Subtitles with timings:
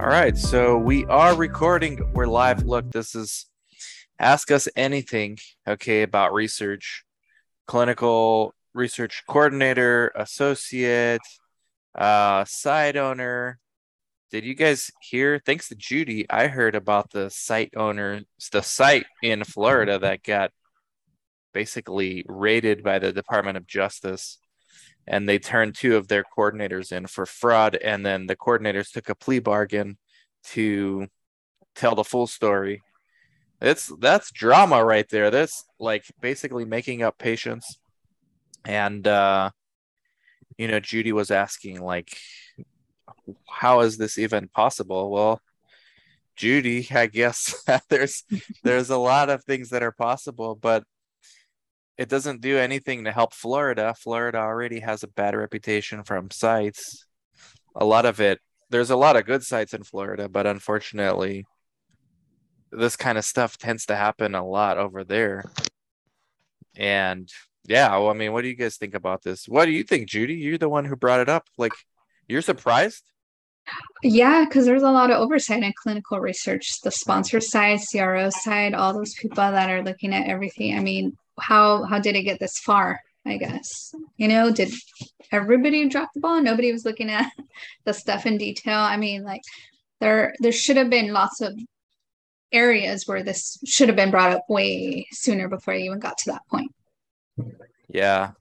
[0.00, 2.12] All right, so we are recording.
[2.14, 2.62] We're live.
[2.62, 3.46] Look, this is
[4.20, 7.02] ask us anything, okay, about research,
[7.66, 11.20] clinical research coordinator, associate,
[11.96, 13.58] uh, site owner.
[14.30, 15.42] Did you guys hear?
[15.44, 18.20] Thanks to Judy, I heard about the site owner,
[18.52, 20.52] the site in Florida that got
[21.52, 24.38] basically raided by the Department of Justice
[25.08, 29.08] and they turned two of their coordinators in for fraud and then the coordinators took
[29.08, 29.96] a plea bargain
[30.44, 31.08] to
[31.74, 32.82] tell the full story.
[33.60, 35.30] It's that's drama right there.
[35.30, 37.78] That's like basically making up patients
[38.64, 39.50] and uh
[40.58, 42.16] you know judy was asking like
[43.48, 45.10] how is this even possible?
[45.10, 45.40] Well
[46.36, 48.22] judy i guess there's
[48.62, 50.84] there's a lot of things that are possible but
[51.98, 53.92] it doesn't do anything to help Florida.
[53.98, 57.04] Florida already has a bad reputation from sites.
[57.74, 58.38] A lot of it,
[58.70, 61.44] there's a lot of good sites in Florida, but unfortunately,
[62.70, 65.44] this kind of stuff tends to happen a lot over there.
[66.76, 67.28] And
[67.66, 69.48] yeah, well, I mean, what do you guys think about this?
[69.48, 70.34] What do you think, Judy?
[70.34, 71.48] You're the one who brought it up.
[71.58, 71.72] Like,
[72.28, 73.02] you're surprised?
[74.02, 78.72] Yeah, because there's a lot of oversight in clinical research, the sponsor side, CRO side,
[78.72, 80.76] all those people that are looking at everything.
[80.76, 83.94] I mean, how how did it get this far i guess?
[84.16, 84.72] You know did
[85.32, 86.40] everybody drop the ball?
[86.40, 87.30] Nobody was looking at
[87.84, 88.78] the stuff in detail.
[88.78, 89.42] I mean like
[90.00, 91.58] there there should have been lots of
[92.52, 96.30] areas where this should have been brought up way sooner before you even got to
[96.30, 96.72] that point.
[97.88, 98.32] Yeah.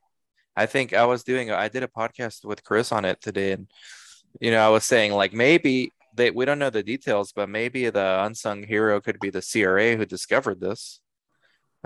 [0.55, 3.67] I think i was doing i did a podcast with chris on it today and
[4.41, 7.89] you know i was saying like maybe they we don't know the details but maybe
[7.89, 10.99] the unsung hero could be the cra who discovered this.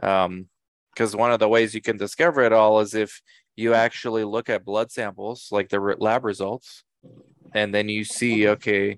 [0.01, 0.47] Um
[0.93, 3.21] because one of the ways you can discover it all is if
[3.55, 6.83] you actually look at blood samples like the lab results
[7.53, 8.97] and then you see okay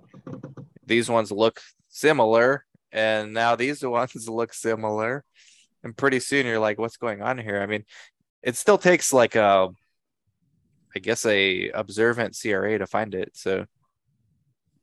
[0.86, 1.60] these ones look
[1.90, 5.24] similar and now these ones look similar
[5.84, 7.62] and pretty soon you're like what's going on here?
[7.62, 7.84] I mean
[8.44, 9.70] it still takes like a
[10.96, 13.66] i guess a observant cra to find it so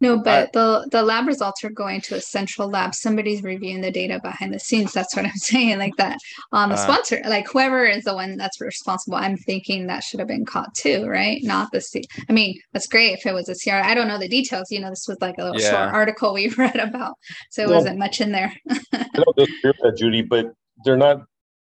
[0.01, 2.95] no, but uh, the the lab results are going to a central lab.
[2.95, 4.93] Somebody's reviewing the data behind the scenes.
[4.93, 5.79] That's what I'm saying.
[5.79, 6.19] Like that.
[6.53, 10.21] on the uh, sponsor, like whoever is the one that's responsible, I'm thinking that should
[10.21, 11.43] have been caught too, right?
[11.43, 12.03] Not the C.
[12.29, 13.77] I mean, that's great if it was a CR.
[13.77, 14.71] I don't know the details.
[14.71, 15.71] You know, this was like a little yeah.
[15.71, 17.15] short article we read about,
[17.51, 18.53] so it well, wasn't much in there.
[18.71, 20.53] I don't disagree with that, Judy, but
[20.85, 21.23] they're not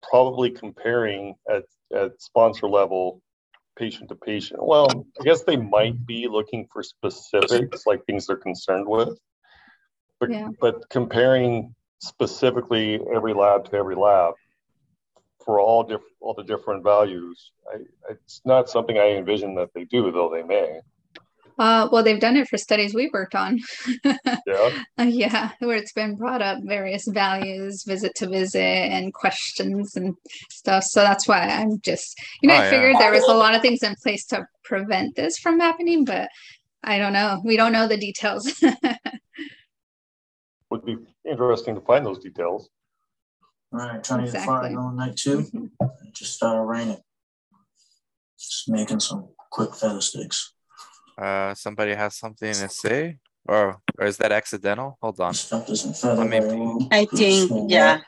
[0.08, 3.20] probably comparing at at sponsor level
[3.80, 4.60] patient to patient.
[4.62, 4.88] Well,
[5.18, 9.18] I guess they might be looking for specifics, like things they're concerned with.
[10.20, 10.48] But, yeah.
[10.60, 14.34] but comparing specifically every lab to every lab
[15.44, 17.78] for all different all the different values, I,
[18.10, 20.80] it's not something I envision that they do, though they may.
[21.60, 23.60] Uh, well, they've done it for studies we worked on.
[24.46, 24.70] Yeah.
[24.98, 30.16] Uh, yeah, where it's been brought up various values, visit to visit, and questions and
[30.50, 30.82] stuff.
[30.84, 32.70] So that's why I'm just, you know, Oh, I yeah.
[32.70, 36.28] figured there was a lot of things in place to prevent this from happening, but
[36.82, 37.40] I don't know.
[37.44, 38.60] We don't know the details.
[40.70, 40.96] Would be
[41.28, 42.70] interesting to find those details.
[43.72, 44.74] All right, trying to get Exactly.
[44.74, 45.42] on night two.
[45.42, 45.70] Mhm.
[46.12, 47.00] Just started raining.
[48.38, 50.54] Just making some quick feather sticks.
[51.20, 54.96] Uh, somebody has something to say, or or is that accidental?
[55.02, 55.34] Hold on.
[55.34, 56.58] Stuff doesn't feather Let me very peek.
[56.58, 56.88] well.
[56.90, 58.00] I think, yeah.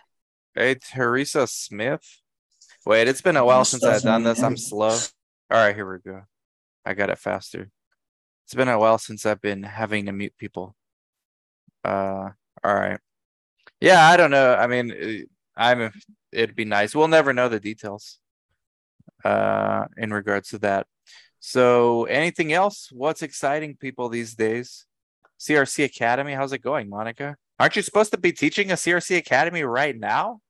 [0.55, 2.21] Hey, Teresa Smith.
[2.87, 4.43] Wait, it's been a while since I've done this.
[4.43, 4.89] I'm slow.
[5.51, 6.23] All right, here we go.
[6.87, 7.71] I got it faster.
[8.45, 10.75] It's been a while since I've been having to mute people.
[11.85, 12.31] Uh,
[12.65, 12.99] all right.
[13.81, 14.55] Yeah, I don't know.
[14.55, 15.93] I mean, uh, I'm.
[16.33, 16.95] It'd be nice.
[16.95, 18.19] We'll never know the details.
[19.23, 20.87] Uh, in regards to that.
[21.45, 22.89] So, anything else?
[22.93, 24.87] What's exciting people these days?
[25.41, 26.35] CRC Academy.
[26.35, 27.37] How's it going, Monica?
[27.59, 30.41] Aren't you supposed to be teaching a CRC Academy right now?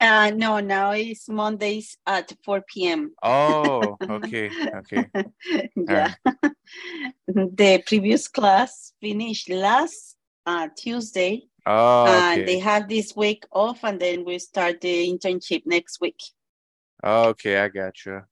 [0.00, 3.12] Uh, no, now it's Mondays at 4 p.m.
[3.22, 5.10] Oh, okay, okay.
[5.76, 6.14] yeah.
[7.28, 10.16] the previous class finished last
[10.46, 11.42] uh, Tuesday.
[11.66, 12.58] Oh, and they okay.
[12.60, 16.18] have this week off, and then we start the internship next week.
[17.04, 18.26] Okay, I gotcha.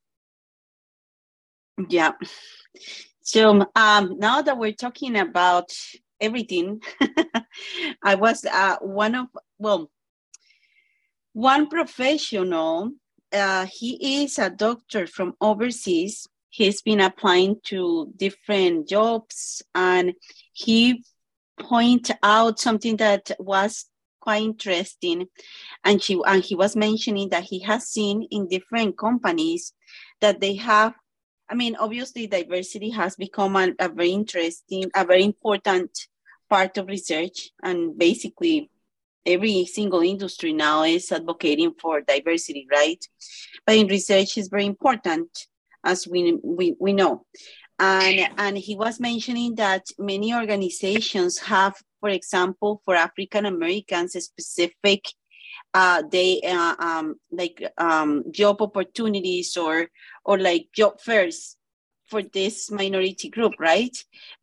[1.89, 2.13] Yeah.
[3.21, 5.71] So um, now that we're talking about
[6.21, 6.81] everything,
[8.03, 9.27] I was uh, one of
[9.59, 9.91] well,
[11.33, 12.93] one professional.
[13.33, 16.27] Uh, he is a doctor from overseas.
[16.49, 20.15] He's been applying to different jobs, and
[20.53, 21.05] he
[21.59, 23.87] point out something that was
[24.21, 25.27] quite interesting.
[25.85, 29.75] And she and he was mentioning that he has seen in different companies
[30.21, 30.95] that they have
[31.49, 35.91] I mean, obviously, diversity has become a, a very interesting, a very important
[36.51, 38.71] part of research, and basically,
[39.25, 43.05] every single industry now is advocating for diversity, right?
[43.65, 45.31] But in research, is very important,
[45.85, 47.25] as we we, we know.
[47.79, 55.05] And and he was mentioning that many organizations have, for example, for African Americans, specific
[55.75, 59.89] uh, they uh, um, like um, job opportunities or
[60.27, 61.57] or like job fairs
[62.09, 63.97] for this minority group, right?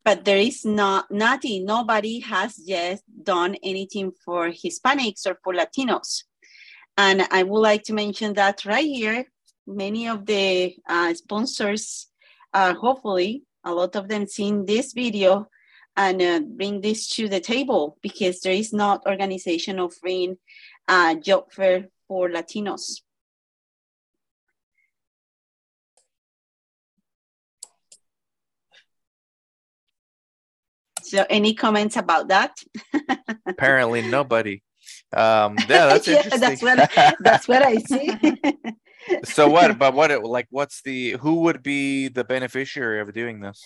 [0.04, 1.64] But there is not nothing.
[1.64, 6.24] Nobody has yet done anything for Hispanics or for Latinos,
[6.96, 9.26] and I would like to mention that right here.
[9.66, 12.08] Many of the uh, sponsors,
[12.52, 15.48] uh, hopefully, a lot of them seen this video
[15.96, 20.36] and uh, bring this to the table because there is not organization offering
[20.88, 23.03] uh, job fair for Latinos.
[31.14, 32.58] So, any comments about that?
[33.46, 34.62] Apparently, nobody.
[35.12, 36.40] Um, yeah, that's yeah, interesting.
[36.40, 38.10] that's what that's what I see.
[39.24, 39.78] so what?
[39.78, 40.10] But what?
[40.10, 41.12] it- Like, what's the?
[41.20, 43.62] Who would be the beneficiary of doing this?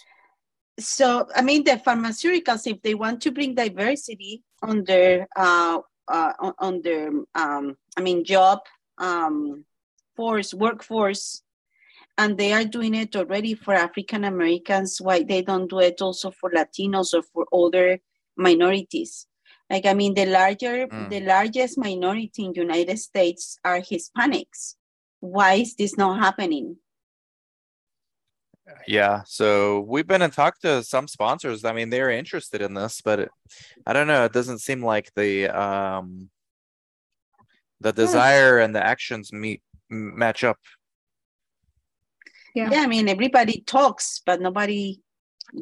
[0.79, 6.33] so, I mean, the pharmaceuticals, if they want to bring diversity on their uh, uh,
[6.39, 8.61] on, on their um, I mean, job
[8.99, 9.65] um,
[10.17, 11.43] force workforce,
[12.19, 15.01] and they are doing it already for African Americans.
[15.01, 18.01] Why they don't do it also for Latinos or for other
[18.37, 19.27] minorities?
[19.71, 21.11] Like, I mean, the larger, Mm.
[21.11, 24.75] the largest minority in United States are Hispanics.
[25.21, 26.77] Why is this not happening?
[28.87, 31.65] Yeah, so we've been in talk to some sponsors.
[31.65, 33.31] I mean, they're interested in this, but it,
[33.87, 34.25] I don't know.
[34.25, 36.31] It doesn't seem like the um
[37.81, 40.59] the desire and the actions meet match up.
[42.59, 42.71] Yeah.
[42.73, 45.01] yeah i mean everybody talks but nobody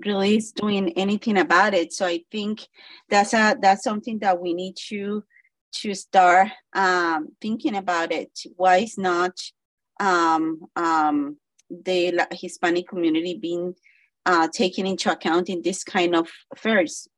[0.05, 1.93] really is doing anything about it.
[1.93, 2.67] So i think
[3.09, 5.23] that's a that's something that we need to
[5.81, 8.31] to start um, thinking about it.
[8.57, 9.33] Why is not
[10.01, 11.37] um, um,
[11.69, 13.75] the hispanic community being
[14.25, 17.09] uh, taken into account in this kind of affairs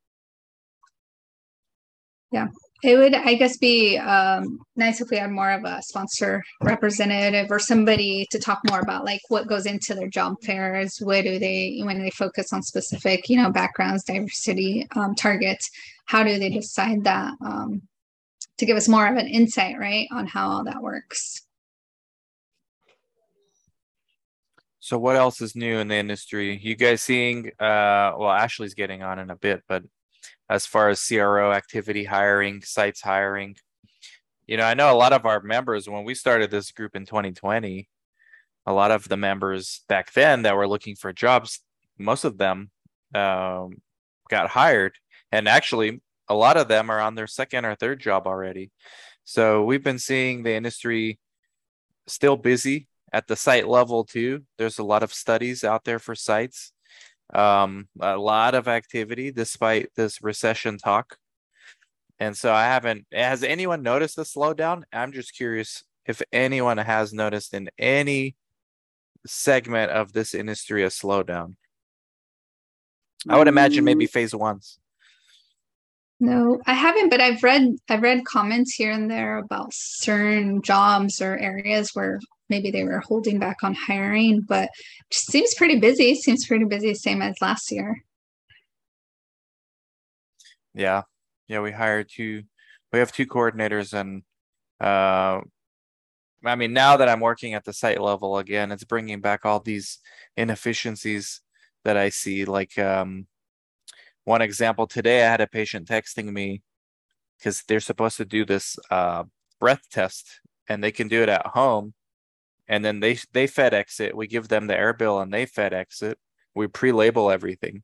[2.83, 7.51] It would, I guess, be um, nice if we had more of a sponsor representative
[7.51, 10.99] or somebody to talk more about like what goes into their job fairs.
[11.01, 15.69] What do they, when they focus on specific, you know, backgrounds, diversity um, targets,
[16.07, 17.35] how do they decide that?
[17.45, 17.83] Um,
[18.59, 21.43] to give us more of an insight, right, on how all that works.
[24.81, 26.59] So what else is new in the industry?
[26.63, 29.83] You guys seeing uh well Ashley's getting on in a bit, but
[30.49, 33.57] as far as CRO activity hiring, sites hiring,
[34.49, 37.05] you know, I know a lot of our members when we started this group in
[37.05, 37.87] 2020,
[38.65, 41.61] a lot of the members back then that were looking for jobs,
[41.99, 42.71] most of them
[43.15, 43.83] um,
[44.31, 44.95] got hired,
[45.31, 48.71] and actually a lot of them are on their second or third job already.
[49.25, 51.19] So we've been seeing the industry
[52.07, 54.45] still busy at the site level too.
[54.57, 56.73] There's a lot of studies out there for sites,
[57.35, 61.17] um, a lot of activity despite this recession talk.
[62.19, 63.07] And so I haven't.
[63.13, 64.83] Has anyone noticed the slowdown?
[64.93, 68.35] I'm just curious if anyone has noticed in any
[69.27, 71.55] segment of this industry a slowdown.
[73.29, 74.11] I would imagine maybe mm.
[74.11, 74.79] phase ones.
[76.21, 81.21] No, I haven't, but I've read I've read comments here and there about certain jobs
[81.21, 84.71] or areas where maybe they were holding back on hiring, but
[85.11, 86.15] seems pretty busy.
[86.15, 88.03] Seems pretty busy, same as last year.
[90.75, 91.03] Yeah,
[91.49, 92.43] yeah, we hired two.
[92.93, 94.23] We have two coordinators, and
[94.81, 95.41] uh,
[96.45, 99.61] I mean, now that I'm working at the site level again, it's bringing back all
[99.61, 99.99] these
[100.37, 101.41] inefficiencies
[101.85, 102.45] that I see.
[102.45, 103.27] Like um,
[104.25, 106.63] one example today, I had a patient texting me
[107.39, 109.25] because they're supposed to do this uh,
[109.61, 111.95] breath test, and they can do it at home
[112.69, 114.17] and then they they FedEx it.
[114.17, 116.19] We give them the air bill and they FedEx it.
[116.55, 117.83] We pre-label everything,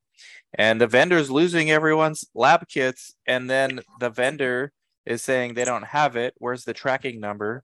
[0.55, 4.73] and the vendor's losing everyone's lab kits, and then the vendor
[5.07, 6.35] is saying they don't have it.
[6.39, 7.63] Where's the tracking number?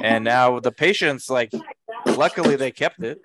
[0.00, 1.50] And now the patient's like,
[2.06, 3.18] luckily they kept it,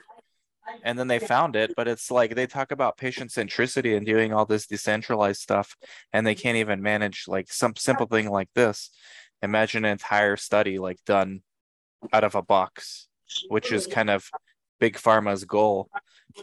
[0.84, 1.74] and then they found it.
[1.76, 5.76] But it's like they talk about patient centricity and doing all this decentralized stuff,
[6.14, 8.90] and they can't even manage like some simple thing like this.
[9.42, 11.42] Imagine an entire study like done
[12.12, 13.07] out of a box
[13.50, 14.30] which is kind of
[14.80, 15.90] big pharma's goal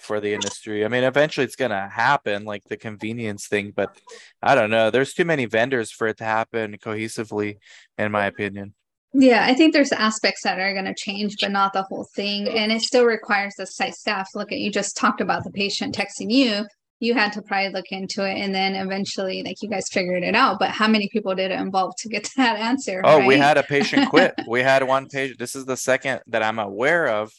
[0.01, 0.85] for the industry.
[0.85, 3.97] I mean, eventually it's going to happen, like the convenience thing, but
[4.43, 4.91] I don't know.
[4.91, 7.59] There's too many vendors for it to happen cohesively,
[7.99, 8.75] in my opinion.
[9.13, 12.49] Yeah, I think there's aspects that are going to change, but not the whole thing.
[12.49, 14.31] And it still requires the site staff.
[14.35, 16.67] Look at you just talked about the patient texting you.
[17.01, 20.35] You had to probably look into it, and then eventually, like you guys figured it
[20.35, 20.59] out.
[20.59, 23.03] But how many people did it involve to get to that answer?
[23.05, 23.29] Oh, right?
[23.29, 24.35] we had a patient quit.
[24.49, 25.39] we had one patient.
[25.39, 27.33] This is the second that I'm aware of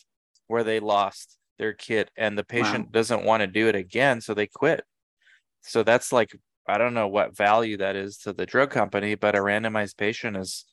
[0.47, 2.91] where they lost their kit and the patient wow.
[2.91, 4.83] doesn't want to do it again so they quit
[5.61, 6.35] so that's like
[6.67, 10.35] i don't know what value that is to the drug company but a randomized patient
[10.35, 10.65] is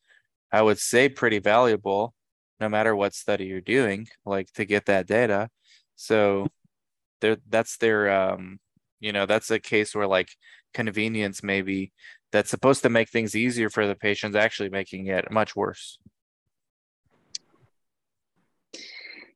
[0.50, 2.14] i would say pretty valuable
[2.60, 5.48] no matter what study you're doing like to get that data
[5.94, 6.46] so
[7.20, 8.58] there that's their um
[9.02, 10.30] you know that's a case where like
[10.72, 11.92] convenience maybe
[12.30, 15.98] that's supposed to make things easier for the patients actually making it much worse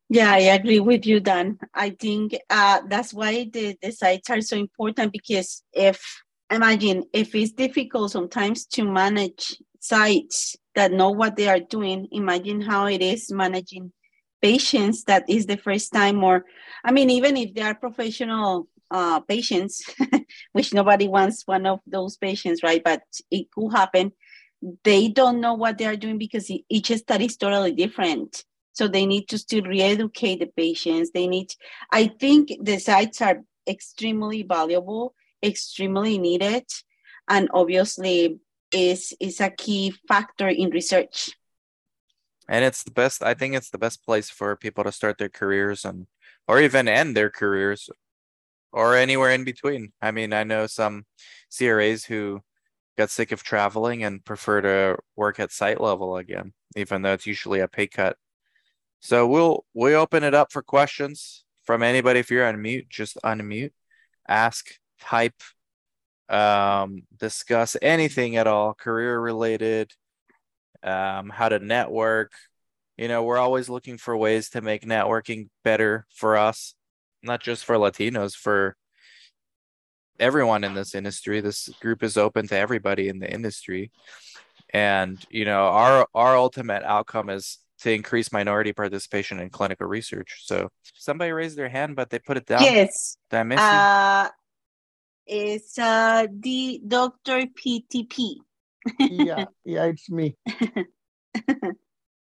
[0.08, 1.58] Yeah, I agree with you, Dan.
[1.74, 6.00] I think uh, that's why the, the sites are so important because if,
[6.48, 12.60] imagine, if it's difficult sometimes to manage sites that know what they are doing, imagine
[12.60, 13.92] how it is managing
[14.40, 16.44] patients that is the first time, or,
[16.84, 19.82] I mean, even if they are professional uh, patients,
[20.52, 22.82] which nobody wants one of those patients, right?
[22.82, 24.12] But it could happen.
[24.84, 28.44] They don't know what they are doing because each study is totally different
[28.76, 31.10] so they need to still re-educate the patients.
[31.10, 31.48] They need,
[31.90, 36.64] I think the sites are extremely valuable, extremely needed,
[37.26, 38.38] and obviously
[38.70, 41.30] is is a key factor in research.
[42.48, 45.30] And it's the best, I think it's the best place for people to start their
[45.30, 46.06] careers and
[46.46, 47.88] or even end their careers
[48.76, 49.90] or anywhere in between.
[50.02, 51.06] I mean, I know some
[51.56, 52.42] CRAs who
[52.98, 57.26] got sick of traveling and prefer to work at site level again, even though it's
[57.26, 58.18] usually a pay cut.
[59.00, 62.20] So we'll we open it up for questions from anybody.
[62.20, 63.72] If you're on mute, just unmute,
[64.28, 64.66] ask,
[65.00, 65.40] type,
[66.28, 69.90] um, discuss anything at all, career related,
[70.82, 72.32] um, how to network.
[72.98, 76.74] You know, we're always looking for ways to make networking better for us,
[77.26, 78.76] not just for Latinos, for
[80.18, 81.40] everyone in this industry.
[81.40, 83.90] This group is open to everybody in the industry.
[84.72, 90.42] And, you know, our our ultimate outcome is to increase minority participation in clinical research.
[90.44, 92.62] So somebody raised their hand, but they put it down.
[92.62, 93.18] Yes.
[93.30, 94.28] Did I miss uh,
[95.26, 97.46] It's uh, the Dr.
[97.46, 98.36] PTP.
[99.00, 100.36] yeah, yeah, it's me.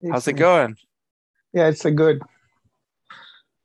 [0.03, 0.39] It's How's it me.
[0.39, 0.75] going?
[1.53, 2.21] Yeah, it's a good.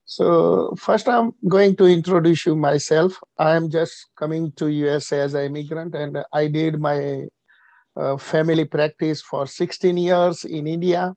[0.08, 3.12] So first, I'm going to introduce you myself.
[3.38, 7.26] I am just coming to USA as an immigrant, and I did my
[7.94, 11.14] uh, family practice for 16 years in India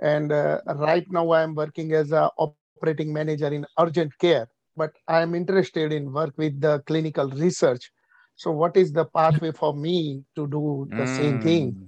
[0.00, 5.34] and uh, right now I'm working as a operating manager in urgent care, but I'm
[5.34, 7.90] interested in work with the clinical research.
[8.34, 11.16] So what is the pathway for me to do the mm.
[11.16, 11.70] same thing?
[11.72, 11.84] Hmm.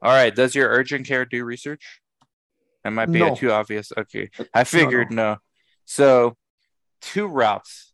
[0.00, 0.34] All right.
[0.34, 2.00] Does your urgent care do research?
[2.84, 3.34] That might be no.
[3.34, 3.92] too obvious.
[3.96, 4.30] Okay.
[4.52, 5.32] I figured no, no.
[5.34, 5.36] no.
[5.84, 6.36] So
[7.00, 7.92] two routes.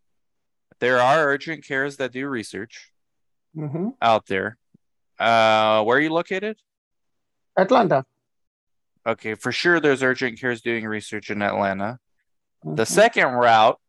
[0.81, 2.93] there are urgent cares that do research
[3.55, 4.57] hmm out there.
[5.19, 6.57] Uh, where are you located?
[7.57, 8.05] Atlanta.
[9.05, 11.99] Okay, for sure, there's urgent cares doing research in Atlanta.
[12.63, 12.87] The Mhm.
[12.87, 13.81] second route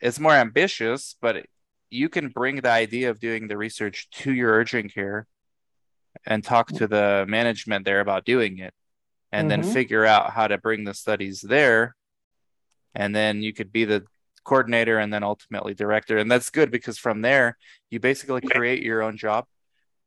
[0.00, 1.46] is more ambitious, but
[1.90, 5.26] you can bring the idea of doing the research to your urgent care
[6.26, 8.74] and talk to the management there about doing it,
[9.32, 9.72] and then Mhm.
[9.72, 11.94] figure out how to bring the studies there.
[12.94, 14.04] And then you could be the
[14.44, 16.18] coordinator and then ultimately director.
[16.18, 17.56] And that's good because from there,
[17.90, 19.46] you basically create your own job.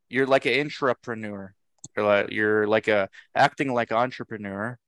[0.08, 1.50] You're like an intrapreneur.
[1.96, 4.78] You're like you're like a acting like an entrepreneur,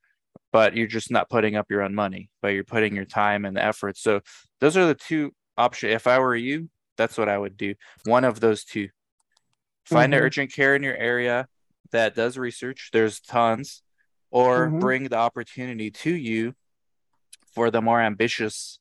[0.53, 3.57] but you're just not putting up your own money, but you're putting your time and
[3.57, 3.97] effort.
[3.97, 4.21] So
[4.61, 5.95] those are the two options.
[5.95, 7.75] If I were you, that's what I would do.
[8.05, 8.89] One of those two.
[9.85, 10.25] Find an Mhm.
[10.25, 11.49] urgent care in your area
[11.93, 12.91] that does research.
[12.93, 13.83] There's tons,
[14.41, 14.81] or Mhm.
[14.85, 16.55] bring the opportunity to you
[17.55, 18.79] for the more ambitious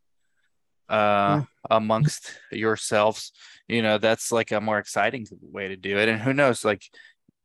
[0.90, 1.42] uh
[1.80, 3.32] amongst yourselves.
[3.76, 5.24] You know, that's like a more exciting
[5.58, 6.08] way to do it.
[6.10, 6.84] And who knows, like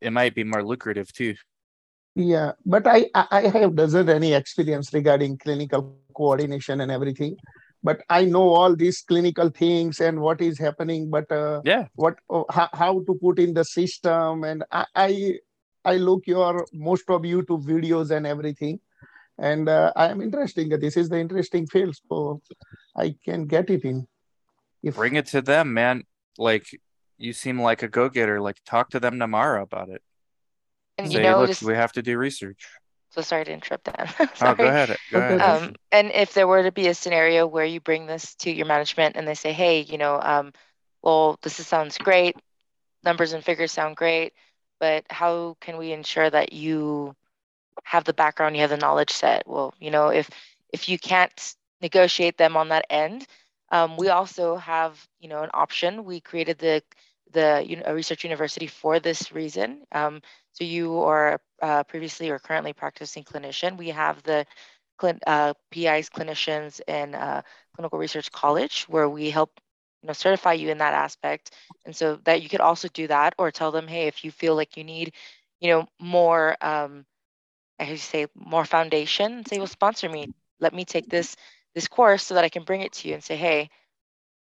[0.06, 1.34] it might be more lucrative too.
[2.16, 5.80] Yeah, but I I have doesn't any experience regarding clinical
[6.20, 7.36] coordination and everything,
[7.88, 11.08] but I know all these clinical things and what is happening.
[11.16, 11.86] But uh, Yeah.
[11.94, 12.16] what
[12.56, 15.10] how, how to put in the system and I, I
[15.84, 18.80] I look your most of YouTube videos and everything,
[19.38, 20.68] and uh, I am interesting.
[20.68, 22.40] This is the interesting field, so
[22.96, 24.06] I can get it in.
[24.82, 26.04] If Bring it to them, man.
[26.38, 26.66] Like
[27.18, 28.40] you seem like a go-getter.
[28.40, 30.02] Like talk to them tomorrow about it.
[30.96, 32.66] And Say, you know, look, just we have to do research.
[33.10, 34.32] so sorry to interrupt that.
[34.42, 34.96] Oh, go ahead.
[35.10, 35.40] Go ahead.
[35.40, 38.66] Um, and if there were to be a scenario where you bring this to your
[38.66, 40.52] management and they say, hey, you know, um,
[41.02, 42.36] well, this is, sounds great,
[43.02, 44.32] numbers and figures sound great,
[44.80, 47.14] but how can we ensure that you
[47.84, 49.44] have the background, you have the knowledge set?
[49.46, 50.30] Well, you know, if
[50.72, 53.26] if you can't negotiate them on that end,
[53.72, 56.04] um, we also have, you know, an option.
[56.04, 56.82] We created the
[57.32, 59.82] the you know, research university for this reason.
[59.92, 60.22] Um,
[60.52, 63.78] so you are uh, previously or currently practicing clinician.
[63.78, 64.46] We have the
[65.26, 67.42] uh, PIs clinicians in uh,
[67.74, 69.60] clinical research college where we help
[70.02, 71.50] you know certify you in that aspect.
[71.84, 74.54] And so that you could also do that or tell them hey if you feel
[74.56, 75.12] like you need
[75.60, 77.04] you know more um
[77.80, 80.30] i say more foundation say well sponsor me.
[80.60, 81.36] Let me take this
[81.74, 83.70] this course so that i can bring it to you and say hey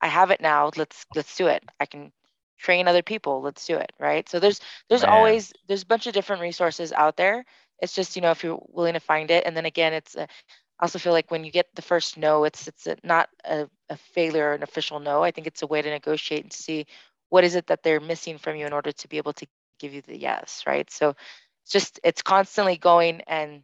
[0.00, 0.70] i have it now.
[0.76, 1.62] Let's let's do it.
[1.80, 2.12] I can
[2.58, 3.42] train other people.
[3.42, 4.28] Let's do it right?
[4.28, 5.04] So there's there's Man.
[5.04, 7.44] always there's a bunch of different resources out there.
[7.80, 9.44] It's just you know if you're willing to find it.
[9.46, 10.26] And then again it's a, I
[10.82, 13.96] also feel like when you get the first no, it's it's a, not a, a
[13.96, 15.22] failure or an official no.
[15.24, 16.86] I think it's a way to negotiate and see
[17.30, 19.46] what is it that they're missing from you in order to be able to
[19.80, 20.90] give you the yes, right?
[20.90, 21.10] So
[21.64, 23.62] it's just it's constantly going and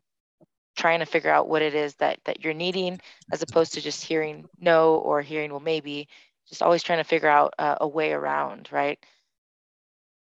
[0.76, 3.00] trying to figure out what it is that that you're needing,
[3.32, 6.08] as opposed to just hearing no or hearing well maybe.
[6.48, 8.98] Just always trying to figure out uh, a way around, right?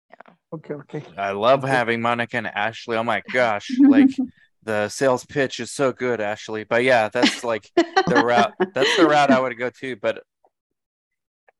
[0.09, 1.05] Yeah okay, okay.
[1.17, 2.97] I love having Monica and Ashley.
[2.97, 4.21] Oh my gosh, like
[4.63, 6.63] the sales pitch is so good, Ashley.
[6.63, 7.69] But yeah, that's like
[8.07, 8.53] the route.
[8.73, 9.95] That's the route I would go to.
[9.95, 10.23] But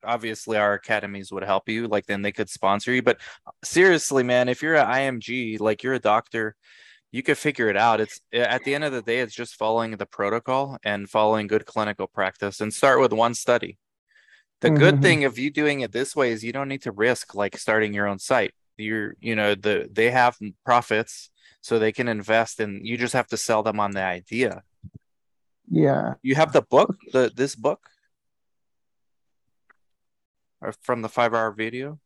[0.04, 1.88] obviously, our academies would help you.
[1.88, 3.02] Like then they could sponsor you.
[3.02, 3.20] But
[3.64, 6.56] seriously, man, if you're an IMG, like you're a doctor,
[7.12, 8.00] you could figure it out.
[8.02, 11.66] It's at the end of the day, it's just following the protocol and following good
[11.66, 13.78] clinical practice and start with one study.
[14.62, 15.02] The good Mhm.
[15.02, 17.94] thing of you doing it this way is you don't need to risk like starting
[17.94, 18.54] your own site.
[18.78, 21.31] You're, you know, the they have profits,
[21.62, 24.64] so they can invest, and you just have to sell them on the idea.
[25.70, 26.16] Yeah.
[26.22, 27.88] You have the book, the this book,
[30.60, 32.00] or from the five hour video.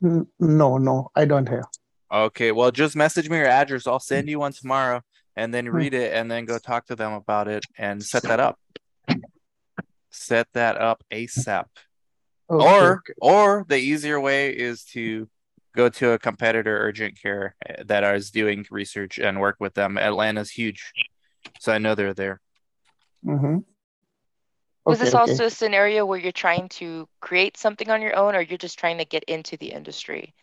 [0.00, 1.66] No, no, I don't have.
[2.10, 3.86] Okay, well, just message me your address.
[3.86, 5.02] I'll send you one tomorrow,
[5.36, 5.76] and then Hmm.
[5.76, 8.58] read it, and then go talk to them about it and set that up.
[10.10, 11.66] Set that up ASAP.
[12.50, 15.28] Okay, or or the easier way is to
[15.74, 19.98] go to a competitor urgent care eh, that is doing research and work with them.
[19.98, 20.92] Atlanta's huge,
[21.60, 22.40] so I know they're there.
[23.24, 23.64] Mhm.
[24.84, 25.20] Was Okay, this okay.
[25.20, 28.78] also a scenario where you're trying to create something on your own, or you're just
[28.78, 30.34] trying to get into the industry?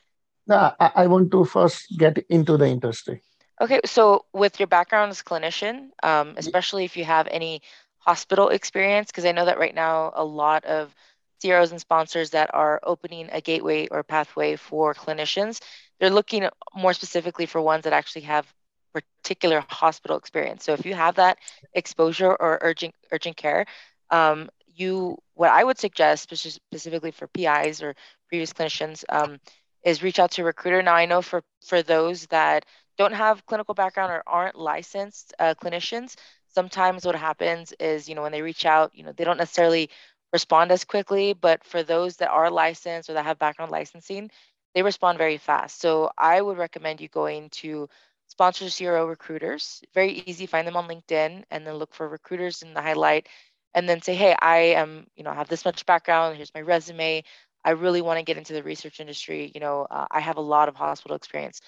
[0.48, 3.22] No, I, I want to first get into the industry.
[3.62, 7.62] Okay, so with your background as a clinician, um, especially if you have any
[7.98, 10.96] hospital experience, because I know that right now a lot of
[11.41, 15.60] CROs and sponsors that are opening a gateway or pathway for clinicians,
[15.99, 18.52] they're looking more specifically for ones that actually have
[18.93, 20.63] particular hospital experience.
[20.63, 21.38] So if you have that
[21.73, 23.65] exposure or urgent urgent care,
[24.10, 27.95] um, you what I would suggest, specifically for PIs or
[28.30, 29.39] previous clinicians, um,
[29.84, 30.82] is reach out to a recruiter.
[30.82, 32.65] Now I know for for those that
[32.97, 36.15] don't have clinical background or aren't licensed uh, clinicians,
[36.47, 39.89] sometimes what happens is, you know, when they reach out, you know, they don't necessarily
[40.34, 44.30] respond as quickly, but for those that are licensed or that have background licensing,
[44.76, 45.82] they respond very fast.
[45.82, 47.89] So I would recommend you going to
[48.28, 49.82] sponsor CRO recruiters.
[49.94, 53.28] Very easy, find them on LinkedIn and then look for recruiters in the highlight
[53.74, 56.38] and then say, hey, I am, you know, have this much background.
[56.38, 57.24] Here's my resume.
[57.65, 59.52] I really want to get into the research industry.
[59.54, 61.62] You know, uh, I have a lot of hospital experience.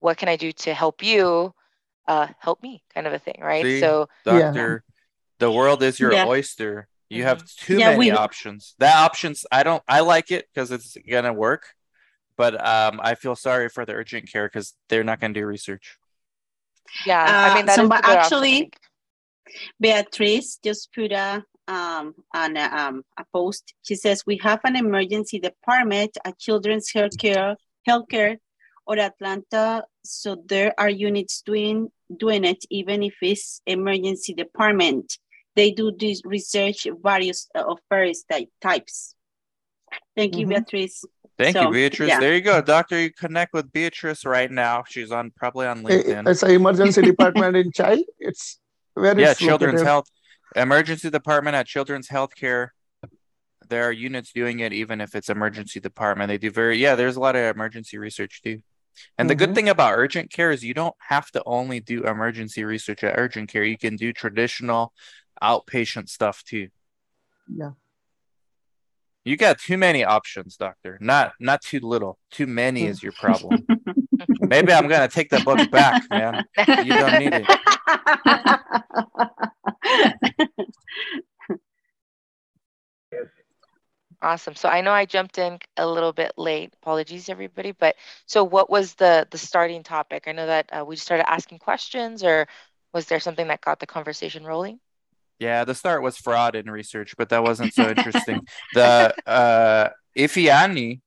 [0.00, 1.54] What can I do to help you?
[2.06, 3.64] Uh, help me, kind of a thing, right?
[3.64, 4.94] See, so, doctor, yeah.
[5.38, 6.26] the world is your Yeah.
[6.26, 6.88] oyster.
[7.10, 7.26] You Mhm.
[7.26, 8.74] have too Yeah, many we- options.
[8.78, 11.74] That options, I don't, I like it because it's gonna work,
[12.36, 15.96] but um, I feel sorry for the urgent care because they're not gonna do research.
[17.06, 18.70] yeah, I Uh, mean, that so is but the better option, actually-
[19.80, 23.74] Beatrice just put a um on a, um, a post.
[23.82, 27.56] She says we have an emergency department at Children's Healthcare
[27.88, 28.38] Healthcare
[28.86, 35.18] or Atlanta, so there are units doing doing it even if it's emergency department.
[35.58, 39.16] They do this research various uh, of various type, types.
[40.16, 40.50] Thank you, Mhm.
[40.50, 41.04] Beatrice.
[41.36, 42.08] Thank So, you, Beatrice.
[42.10, 42.20] yeah.
[42.20, 42.96] There you go, doctor.
[43.04, 44.84] You connect with Beatrice right now.
[44.88, 46.28] She's on probably on LinkedIn.
[46.28, 48.04] It's an emergency department in child.
[48.20, 48.60] It's
[48.94, 49.82] where yeah, Children's.
[49.82, 50.08] Health
[50.54, 52.68] Emergency Department at Children's Healthcare.
[53.68, 56.28] There are units doing it, even if it's emergency department.
[56.28, 56.94] They do very yeah.
[56.94, 58.62] There's a lot of emergency research too.
[59.16, 59.54] And the good Mhm.
[59.56, 63.48] thing about urgent care is you don't have to only do emergency research at urgent
[63.52, 63.64] care.
[63.64, 64.92] You can do traditional
[65.42, 66.68] outpatient stuff too.
[67.52, 67.72] Yeah.
[69.24, 70.96] You got too many options, doctor.
[71.00, 72.18] Not not too little.
[72.30, 73.66] Too many is your problem.
[74.40, 76.44] Maybe I'm gonna take the book back, man.
[76.56, 77.46] You don't need it.
[84.20, 84.56] Awesome.
[84.56, 86.74] So I know I jumped in a little bit late.
[86.82, 87.72] Apologies, everybody.
[87.72, 87.94] But
[88.26, 90.24] so, what was the the starting topic?
[90.26, 92.48] I know that uh, we started asking questions, or
[92.92, 94.80] was there something that got the conversation rolling?
[95.38, 98.40] Yeah, the start was fraud in research, but that wasn't so interesting.
[98.74, 101.00] the uh Ifiani,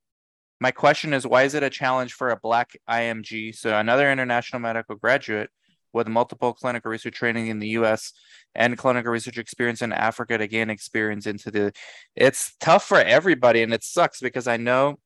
[0.60, 4.60] my question is why is it a challenge for a black IMG, so another international
[4.60, 5.50] medical graduate
[5.92, 8.12] with multiple clinical research training in the US
[8.54, 11.72] and clinical research experience in Africa to gain experience into the
[12.16, 14.98] it's tough for everybody and it sucks because I know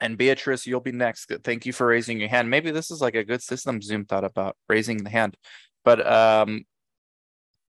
[0.00, 1.32] and Beatrice, you'll be next.
[1.42, 2.48] Thank you for raising your hand.
[2.48, 5.36] Maybe this is like a good system Zoom thought about raising the hand.
[5.84, 6.64] But um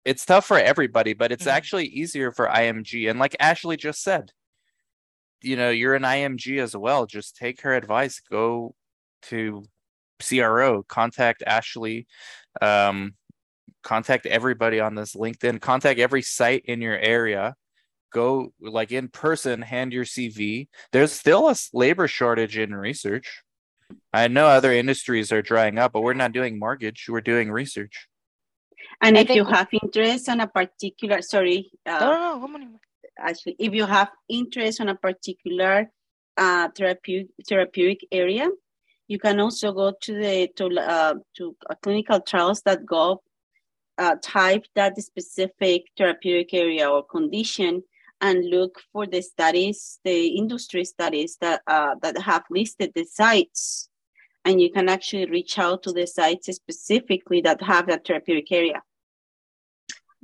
[0.05, 1.51] it's tough for everybody, but it's Mhm.
[1.51, 3.07] actually easier for IMG.
[3.07, 4.31] And like Ashley just said,
[5.41, 7.05] you know, you're an IMG as well.
[7.05, 8.19] Just take her advice.
[8.19, 8.75] Go
[9.23, 9.65] to
[10.19, 12.07] CRO, contact Ashley,
[12.61, 13.15] um,
[13.83, 17.55] contact everybody on this LinkedIn, contact every site in your area.
[18.11, 20.69] Go like in person, hand your CV.
[20.91, 23.41] There's still a labor shortage in research.
[24.13, 27.07] I know other industries are drying up, but we're not doing mortgage.
[27.09, 28.07] We're doing research.
[29.01, 32.79] And I if you have interest on a particular, sorry, uh, No, no, no.
[33.17, 35.89] Actually, if you have interest on a particular
[36.37, 38.49] uh, therapeutic therapeutic area,
[39.07, 43.17] you can also go to the to uh, to uh, clinicaltrials.gov,
[43.97, 47.83] uh, type that specific therapeutic area or condition,
[48.21, 53.89] and look for the studies, the industry studies that uh, that have listed the sites,
[54.45, 58.81] and you can actually reach out to the sites specifically that have that therapeutic area.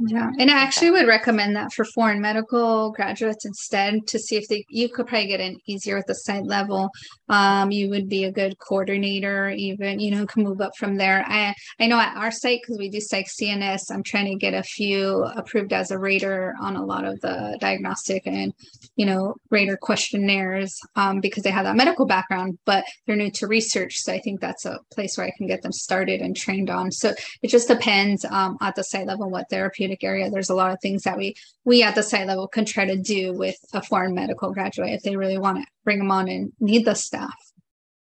[0.08, 4.48] Yeah, and I actually would recommend that for foreign medical graduates instead to see if
[4.48, 6.90] they you could probably get in easier at the site level.
[7.30, 11.24] Um, you would be a good coordinator, even you know, can move up from there.
[11.28, 14.56] I I know at our site because we do psych CNS, I'm trying to get
[14.56, 18.54] a few approved as a rater on a lot of the diagnostic and
[18.96, 23.48] you know rater questionnaires um, because they have that medical background, but they're new to
[23.48, 23.98] research.
[23.98, 26.92] So I think that's a place where I can get them started and trained on.
[26.92, 30.72] So it just depends um, at the site level what therapeutic area there's a lot
[30.72, 31.34] of things that we
[31.66, 35.02] we at the site level can try to do with a foreign medical graduate if
[35.04, 37.34] they really want to bring them on and need the staff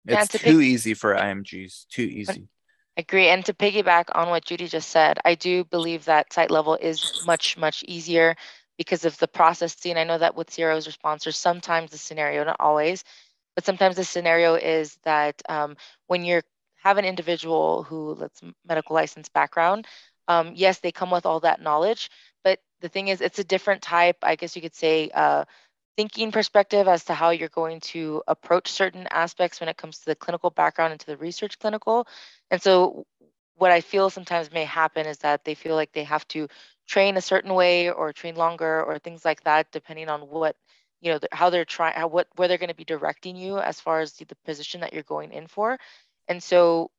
[0.07, 1.87] It's to too pick- easy for IMGs.
[1.89, 2.47] Too easy.
[2.95, 3.27] Agree.
[3.27, 7.23] And to piggyback on what Judy just said, I do believe that site level is
[7.27, 8.35] much, much easier
[8.77, 9.97] because of the processing.
[9.97, 13.03] I know that with CROs or sponsors, sometimes the scenario, not always,
[13.53, 15.75] but sometimes the scenario is that um,
[16.07, 16.41] when you
[16.81, 19.85] have an individual who, let's medical license background,
[20.27, 22.09] um, yes, they come with all that knowledge,
[22.43, 25.45] but the thing is, it's a different type, I guess you could say, uh,
[25.97, 30.05] thinking perspective as to how you're going to approach certain aspects when it comes to
[30.05, 32.07] the clinical background and to the research clinical.
[32.51, 33.05] And so
[33.55, 36.47] what I feel sometimes may happen is that they feel like they have to
[36.87, 40.55] train a certain way or train longer or things like that, depending on what,
[41.01, 43.81] you know, how they're trying, how, what, where they're going to be directing you as
[43.81, 45.79] far as the, the position that you're going in for.
[46.27, 46.91] And so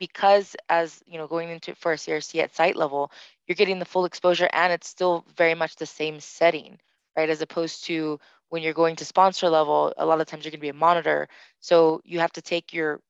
[0.00, 3.12] because as, you know, going into for a CRC at site level,
[3.46, 6.80] you're getting the full exposure and it's still very much the same setting,
[7.16, 7.30] right?
[7.30, 10.60] As opposed to when you're going to sponsor level, a lot of times you're going
[10.60, 11.28] to be a monitor.
[11.60, 13.00] So you have to take your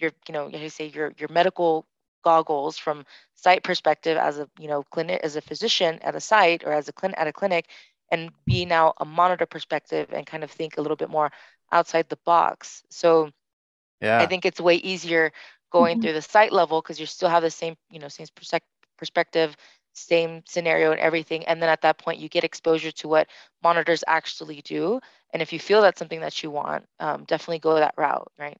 [0.00, 1.86] your you know you say your your medical
[2.24, 6.64] goggles from site perspective as a you know clinic as a physician at a site
[6.64, 7.66] or as a clinic at a clinic
[8.10, 11.30] and be now a monitor perspective and kind of think a little bit more
[11.72, 13.30] outside the box so
[14.00, 15.32] yeah i think it's way easier
[15.70, 16.02] going mm-hmm.
[16.02, 18.26] through the site level because you still have the same you know same
[18.96, 19.56] perspective
[19.92, 23.26] same scenario and everything and then at that point you get exposure to what
[23.62, 25.00] monitors actually do
[25.32, 28.58] and if you feel that's something that you want um, definitely go that route right?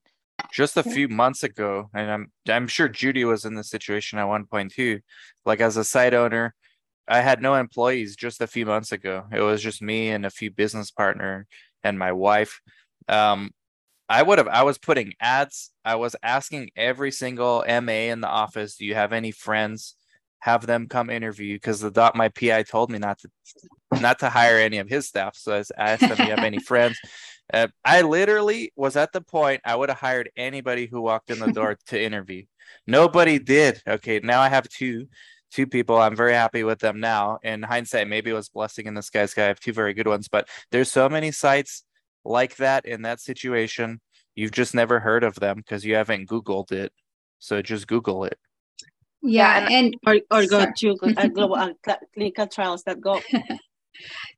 [0.52, 4.24] Just a few months ago and i'm i'm sure judy was in this situation at
[4.24, 5.00] one point too
[5.44, 6.54] like as a site owner
[7.08, 9.24] i had no employees just a few months ago.
[9.32, 11.46] It was just me and a few business partner
[11.82, 12.60] and my wife.
[13.08, 13.50] Um
[14.08, 18.28] i would have i was putting ads i was asking every single ma in the
[18.28, 19.94] office do you have any friends
[20.40, 23.28] have them come interview because the dot my pi told me not to
[24.00, 26.58] not to hire any of his staff so i asked them do you have any
[26.58, 26.98] friends
[27.52, 31.38] uh, I literally was at the point I would have hired anybody who walked in
[31.38, 32.44] the door to interview.
[32.86, 33.82] Nobody did.
[33.86, 35.06] Okay, now I have two,
[35.50, 35.96] two people.
[35.96, 37.38] I'm very happy with them now.
[37.42, 39.44] In hindsight, maybe it was blessing in this guy's guy.
[39.44, 41.84] I have two very good ones, but there's so many sites
[42.24, 44.00] like that in that situation.
[44.34, 46.92] You've just never heard of them because you haven't Googled it.
[47.38, 48.38] So just Google it.
[49.22, 53.22] Yeah, and, and or, or go to uh, global uh, clinical trials.gov.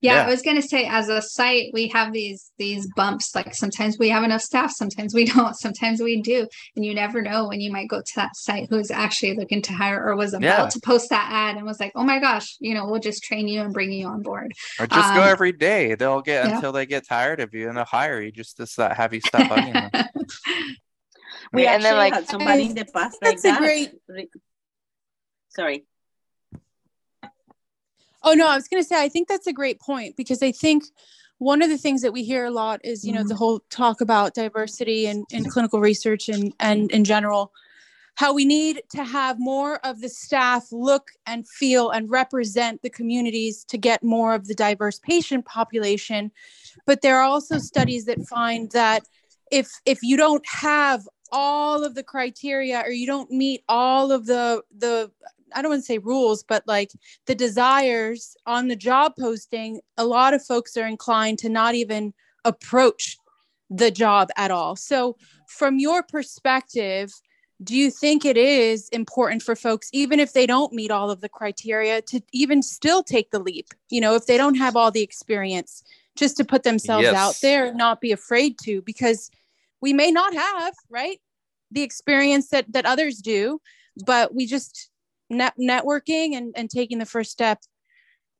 [0.00, 3.34] yeah, yeah, I was gonna say as a site we have these these bumps.
[3.34, 6.46] Like sometimes we have enough staff, sometimes we don't, sometimes we do,
[6.76, 9.72] and you never know when you might go to that site who's actually looking to
[9.72, 10.68] hire or was about yeah.
[10.68, 13.48] to post that ad and was like, oh my gosh, you know, we'll just train
[13.48, 14.52] you and bring you on board.
[14.78, 15.94] Or just um, go every day.
[15.94, 16.54] They'll get yeah.
[16.56, 19.50] until they get tired of you and they'll hire you just to have you stop
[19.50, 20.06] bugging them.
[21.52, 23.58] we and then like somebody in the past like that.
[23.60, 23.92] Great...
[25.50, 25.84] Sorry.
[28.22, 30.52] Oh no, I was going to say I think that's a great point because I
[30.52, 30.84] think
[31.38, 33.38] one of the things that we hear a lot is you know the mm-hmm.
[33.38, 37.52] whole talk about diversity and in, in clinical research and and in general
[38.20, 42.90] how we need to have more of the staff look and feel and represent the
[42.90, 46.30] communities to get more of the diverse patient population.
[46.84, 49.04] But there are also studies that find that
[49.50, 54.26] if if you don't have all of the criteria or you don't meet all of
[54.26, 55.10] the the
[55.54, 56.92] I don't want to say rules, but like
[57.26, 62.14] the desires on the job posting, a lot of folks are inclined to not even
[62.44, 63.16] approach
[63.70, 64.76] the job at all.
[64.76, 67.12] So, from your perspective,
[67.62, 71.20] do you think it is important for folks, even if they don't meet all of
[71.20, 73.68] the criteria, to even still take the leap?
[73.90, 75.84] You know, if they don't have all the experience,
[76.16, 77.14] just to put themselves yes.
[77.14, 79.30] out there and not be afraid to, because
[79.80, 81.20] we may not have, right?
[81.70, 83.60] The experience that that others do,
[84.04, 84.89] but we just
[85.30, 87.60] net- networking and, and taking the first step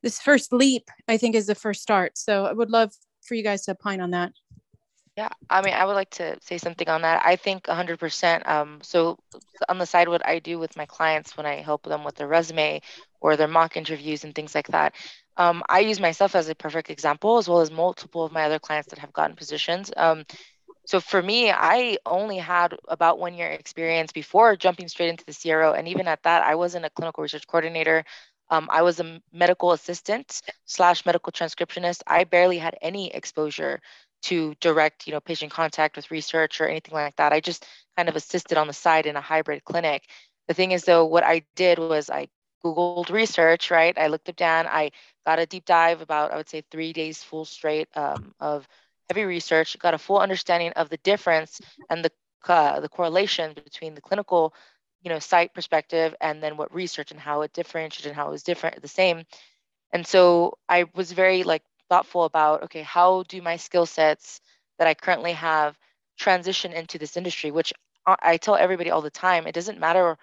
[0.03, 2.19] this first leap i think is the first start.
[2.19, 4.33] So i would love for you guys to opine on that.
[5.17, 7.23] Yeah i mean i would like to say something on that.
[7.25, 9.19] I think 100% um, so
[9.69, 12.29] on the side what i do with my clients when i help them with their
[12.29, 12.81] resume
[13.21, 14.95] or their mock interviews and things like that
[15.37, 18.59] um, i use myself as a perfect example as well as multiple of my other
[18.59, 19.93] clients that have gotten positions.
[19.97, 20.25] Um,
[20.91, 25.33] so for me, I only had about one year experience before jumping straight into the
[25.33, 25.73] CRO.
[25.73, 28.05] And even at that, I wasn't a clinical research coordinator.
[28.51, 32.03] Um, I was a medical assistant slash medical transcriptionist.
[32.09, 33.81] I barely had any exposure
[34.23, 37.33] to direct, you know, patient contact with research or anything like that.
[37.33, 40.09] I just kind of assisted on the side in a hybrid clinic.
[40.49, 42.27] The thing is, though, what I did was I
[42.65, 43.97] Googled research, right?
[43.97, 44.91] I looked up down, I
[45.25, 48.67] got a deep dive about, I would say, three days full straight um, of
[49.11, 52.13] heavy research, got a full understanding of the difference and the
[52.49, 54.55] uh, the correlation between the clinical,
[55.03, 58.31] you know, site perspective and then what research and how it differentiated and how it
[58.31, 59.25] was different, the same.
[59.93, 64.41] And so I was very like thoughtful about okay, how do my skill sets
[64.79, 65.77] that I currently have
[66.17, 67.51] transition into this industry?
[67.51, 67.73] Which
[68.07, 70.17] I tell everybody all the time, it doesn't matter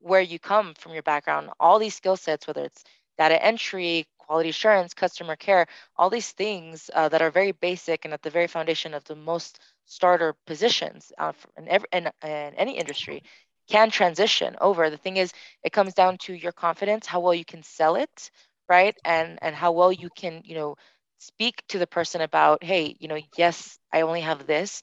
[0.00, 1.50] where you come from your background.
[1.60, 2.84] All these skill sets, whether it's
[3.18, 8.14] data entry, quality assurance, customer care, all these things uh, that are very basic and
[8.14, 12.78] at the very foundation of the most starter positions uh, in, every, in, in any
[12.78, 13.22] industry
[13.68, 14.90] can transition over.
[14.90, 18.30] The thing is, it comes down to your confidence, how well you can sell it,
[18.68, 18.96] right?
[19.04, 20.76] And and how well you can, you know,
[21.18, 24.82] speak to the person about, hey, you know, yes, I only have this,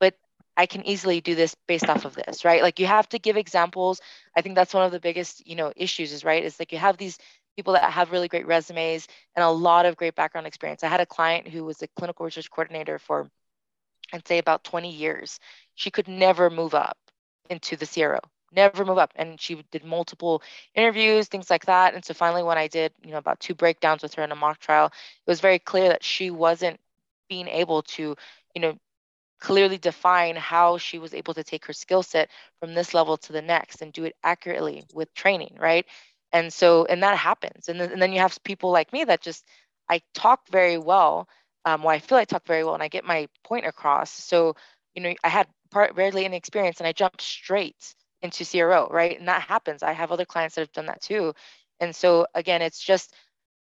[0.00, 0.14] but
[0.56, 2.62] I can easily do this based off of this, right?
[2.62, 4.00] Like you have to give examples.
[4.36, 6.44] I think that's one of the biggest, you know, issues is right.
[6.44, 7.18] Is like you have these
[7.56, 10.84] people that have really great resumes and a lot of great background experience.
[10.84, 13.30] I had a client who was a clinical research coordinator for,
[14.12, 15.38] I'd say, about 20 years.
[15.74, 16.98] She could never move up
[17.48, 18.20] into the CRO.
[18.52, 19.12] never move up.
[19.16, 20.42] And she did multiple
[20.74, 21.94] interviews, things like that.
[21.94, 24.36] And so finally, when I did, you know, about two breakdowns with her in a
[24.36, 26.80] mock trial, it was very clear that she wasn't
[27.28, 28.16] being able to,
[28.54, 28.76] you know,
[29.40, 33.32] clearly define how she was able to take her skill set from this level to
[33.32, 35.86] the next and do it accurately with training, right?
[36.32, 37.68] And so, and that happens.
[37.68, 39.44] And then, and then you have people like me that just,
[39.88, 41.28] I talk very well.
[41.64, 44.10] Um, well, I feel I talk very well and I get my point across.
[44.10, 44.54] So,
[44.94, 49.18] you know, I had part rarely the experience and I jumped straight into CRO, right?
[49.18, 49.82] And that happens.
[49.82, 51.34] I have other clients that have done that too.
[51.80, 53.14] And so again, it's just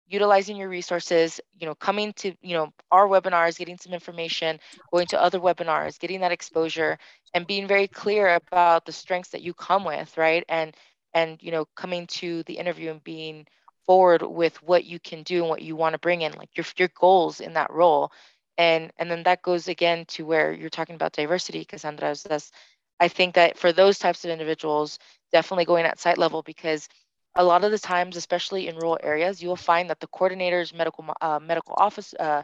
[0.08, 4.58] utilizing your resources, you know, coming to, you know, our webinars, getting some information,
[4.92, 6.98] going to other webinars, getting that exposure
[7.34, 10.44] and being very clear about the strengths that you come with, right?
[10.48, 10.74] And
[11.16, 13.48] and you know, coming to the interview and being
[13.86, 16.66] forward with what you can do and what you want to bring in, like your
[16.78, 18.12] your goals in that role.
[18.58, 22.14] And and then that goes again to where you're talking about diversity, Cassandra.
[22.28, 22.52] That's
[23.00, 24.98] I think that for those types of individuals,
[25.32, 26.88] definitely going at site level because
[27.36, 30.74] a lot of the times, especially in rural areas, you will find that the coordinators,
[30.74, 32.42] medical uh, medical office, uh,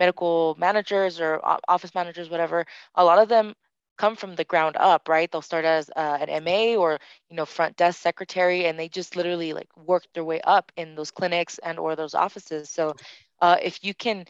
[0.00, 3.54] medical managers or office managers, whatever, a lot of them
[4.00, 5.30] come from the ground up, right?
[5.30, 9.14] They'll start as uh, an MA or you know front desk secretary, and they just
[9.14, 12.70] literally like work their way up in those clinics and or those offices.
[12.70, 12.94] So
[13.42, 14.24] uh, if you can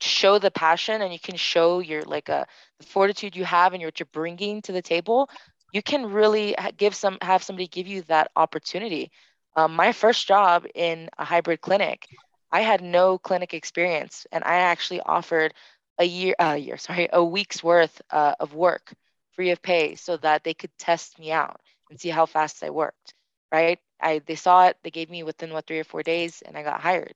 [0.00, 2.44] show the passion and you can show your like a uh,
[2.78, 5.28] the fortitude you have and what you're bringing to the table,
[5.72, 9.10] you can really give some have somebody give you that opportunity.
[9.56, 12.06] Um, my first job in a hybrid clinic,
[12.52, 15.54] I had no clinic experience, and I actually offered
[16.02, 18.92] a year, a year, sorry, a week's worth uh, of work
[19.34, 22.70] free of pay, so that they could test me out and see how fast I
[22.70, 23.14] worked.
[23.50, 23.78] Right?
[24.00, 26.62] I they saw it, they gave me within what three or four days, and I
[26.62, 27.14] got hired.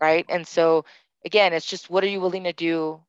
[0.00, 0.26] Right?
[0.28, 0.84] And so
[1.24, 3.00] again, it's just what are you willing to do?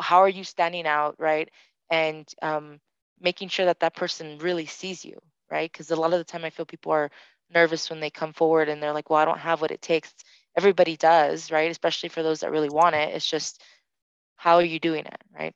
[0.00, 1.14] How are you standing out?
[1.18, 1.48] Right?
[1.90, 2.80] And um,
[3.20, 5.18] making sure that that person really sees you.
[5.50, 5.72] Right?
[5.72, 7.10] Because a lot of the time, I feel people are
[7.54, 10.12] nervous when they come forward and they're like, well, I don't have what it takes.
[10.56, 11.70] Everybody does, right?
[11.70, 13.14] Especially for those that really want it.
[13.14, 13.62] It's just,
[14.38, 15.52] how are you doing it, right?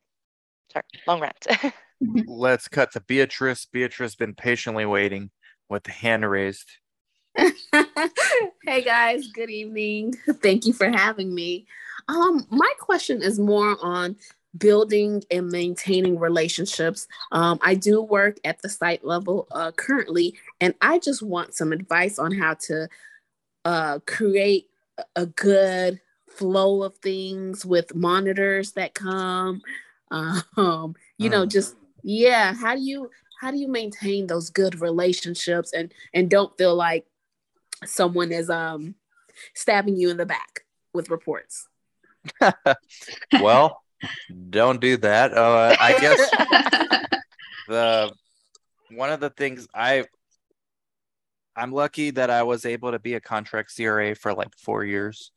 [0.71, 1.47] Sorry, long rant.
[2.27, 3.65] Let's cut to Beatrice.
[3.65, 5.31] Beatrice has been patiently waiting
[5.69, 6.69] with the hand raised.
[7.35, 10.13] hey guys, good evening.
[10.41, 11.65] Thank you for having me.
[12.09, 14.17] Um, my question is more on
[14.57, 17.07] building and maintaining relationships.
[17.31, 21.71] Um, I do work at the site level uh, currently, and I just want some
[21.71, 22.89] advice on how to
[23.63, 24.67] uh, create
[25.15, 26.01] a good
[26.37, 29.61] flow of things with monitors that come.
[30.11, 31.49] Um, you know, mm.
[31.49, 32.53] just yeah.
[32.53, 33.09] How do you
[33.41, 37.07] how do you maintain those good relationships and and don't feel like
[37.83, 38.93] someone is um
[39.55, 41.67] stabbing you in the back with reports?
[43.41, 43.81] well,
[44.49, 45.35] don't do that.
[45.35, 46.29] Uh, I guess
[47.67, 48.13] the
[48.91, 50.05] one of the things I
[51.55, 55.31] I'm lucky that I was able to be a contract CRA for like four years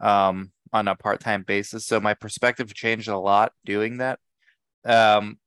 [0.00, 1.86] um, on a part-time basis.
[1.86, 4.18] So my perspective changed a lot doing that.
[4.84, 5.38] Um,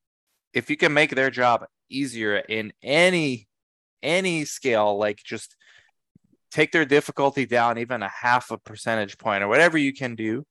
[0.53, 3.47] if you can make their job easier in any
[4.03, 5.55] any scale, like just
[6.51, 10.45] take their difficulty down even a half a percentage point or whatever you can do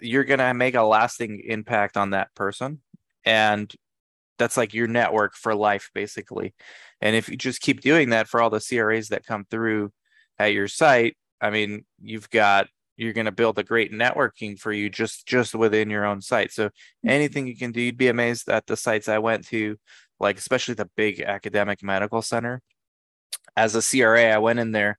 [0.00, 2.80] you're to make a lasting impact on that person
[3.24, 3.72] and
[4.38, 6.54] that's like your network for life basically
[7.00, 9.92] and if you just keep doing that for all the cras that come through
[10.38, 14.72] at your site i mean you've got you're going to build a great networking for
[14.72, 17.08] you just just within your own site so mm-hmm.
[17.08, 19.76] anything you can do you'd be amazed at the sites i went to
[20.20, 22.60] like especially the big academic medical center
[23.56, 24.98] as a cra i went in there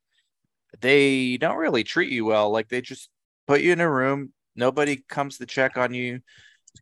[0.81, 3.09] they don't really treat you well like they just
[3.47, 6.21] put you in a room Nobody comes to check on you.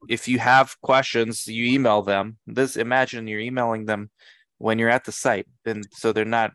[0.09, 2.37] If you have questions, you email them.
[2.47, 4.09] This imagine you're emailing them
[4.57, 6.51] when you're at the site, and so they're not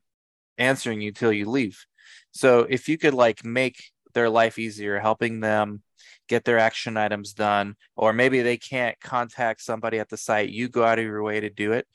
[0.58, 1.84] answering you till you leave.
[2.32, 3.82] So if you could like make
[4.16, 5.82] their life easier, helping them
[6.28, 10.68] get their action items done, or maybe they can't contact somebody at the site, you
[10.68, 11.86] go out of your way to do it.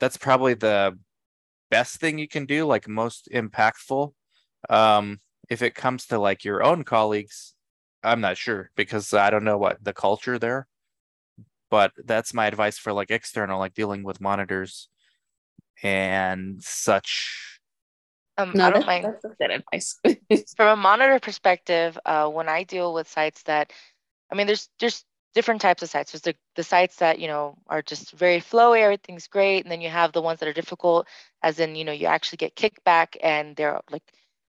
[0.00, 0.98] That's probably the
[1.70, 4.12] best thing you can do, like most impactful.
[4.68, 7.54] Um, if it comes to like your own colleagues,
[8.02, 10.66] I'm not sure because I don't know what the culture there.
[11.70, 14.88] But that's my advice for like external, like dealing with monitors
[15.82, 17.51] and such.
[18.38, 19.04] Um, no, I don't mind.
[19.04, 20.00] That's good advice.
[20.56, 23.72] From a monitor perspective, uh, when I deal with sites that,
[24.30, 25.04] I mean, there's there's
[25.34, 26.12] different types of sites.
[26.12, 29.80] There's the, the sites that you know are just very flowy, everything's great, and then
[29.80, 31.06] you have the ones that are difficult,
[31.42, 34.04] as in you know you actually get kickback and they're like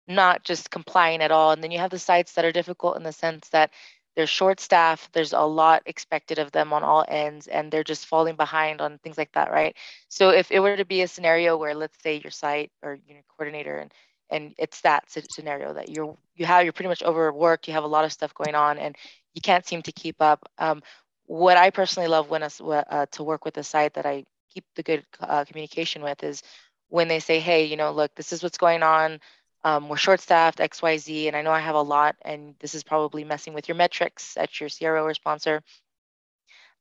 [0.07, 1.51] not just complying at all.
[1.51, 3.71] And then you have the sites that are difficult in the sense that
[4.19, 8.07] they're short staffed there's a lot expected of them on all ends and they're just
[8.07, 9.77] falling behind on things like that right?
[10.09, 13.21] So if it were to be a scenario where let's say your site or your
[13.29, 13.93] coordinator and
[14.31, 17.87] and it's that scenario that you're you have you're pretty much overworked you have a
[17.87, 18.95] lot of stuff going on and
[19.33, 20.81] you can't seem to keep up um,
[21.25, 24.65] what i personally love when us uh, to work with a site that i keep
[24.75, 26.43] the good uh, communication with is
[26.89, 29.19] when they say hey you know look this is what's going on
[29.63, 32.83] um, we're short staffed xyz and i know i have a lot and this is
[32.83, 35.61] probably messing with your metrics at your cro or sponsor.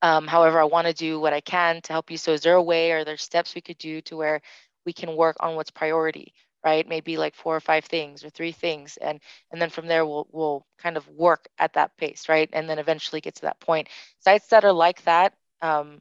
[0.03, 2.17] Um, however i want to do what i can to help you.
[2.17, 4.41] So is there a way or there steps we could do to where
[4.87, 6.33] we can work on what's priority
[6.65, 6.89] right?
[6.89, 9.21] Maybe like four or five things or three things and
[9.51, 12.49] and then from there we'll we'll kind of work at that pace right?
[12.53, 13.89] And then eventually get to that point.
[14.21, 16.01] Sites that are like that um,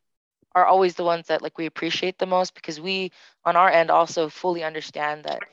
[0.55, 3.11] are always the ones that like we appreciate the most because we
[3.45, 5.43] on our end also fully understand that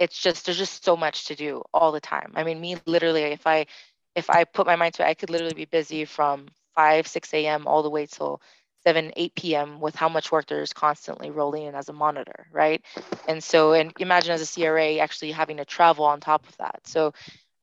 [0.00, 2.32] it's just there's just so much to do all the time.
[2.36, 3.66] I mean me literally if i
[4.06, 7.34] if i put my mind to it i could literally be busy from 5 6
[7.34, 8.40] a.m all the way till
[8.86, 12.82] 7 8 p.m with how much work there's constantly rolling in as a monitor right?
[13.28, 16.86] And so and imagine as a cra actually having to travel on top of that.
[16.86, 17.12] So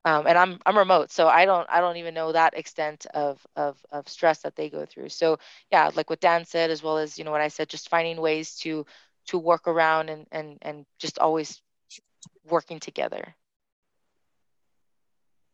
[0.05, 3.45] um, and i'm i'm remote so i don't i don't even know that extent of,
[3.55, 5.09] of of stress that they go through.
[5.09, 5.39] So
[5.71, 8.21] yeah like what dan said as well as you know what i said just finding
[8.21, 8.85] ways to
[9.27, 11.61] to work around and and and just always
[12.49, 13.35] working together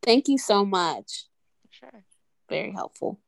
[0.02, 1.26] thank you so much
[1.70, 2.04] sure
[2.50, 3.20] very helpful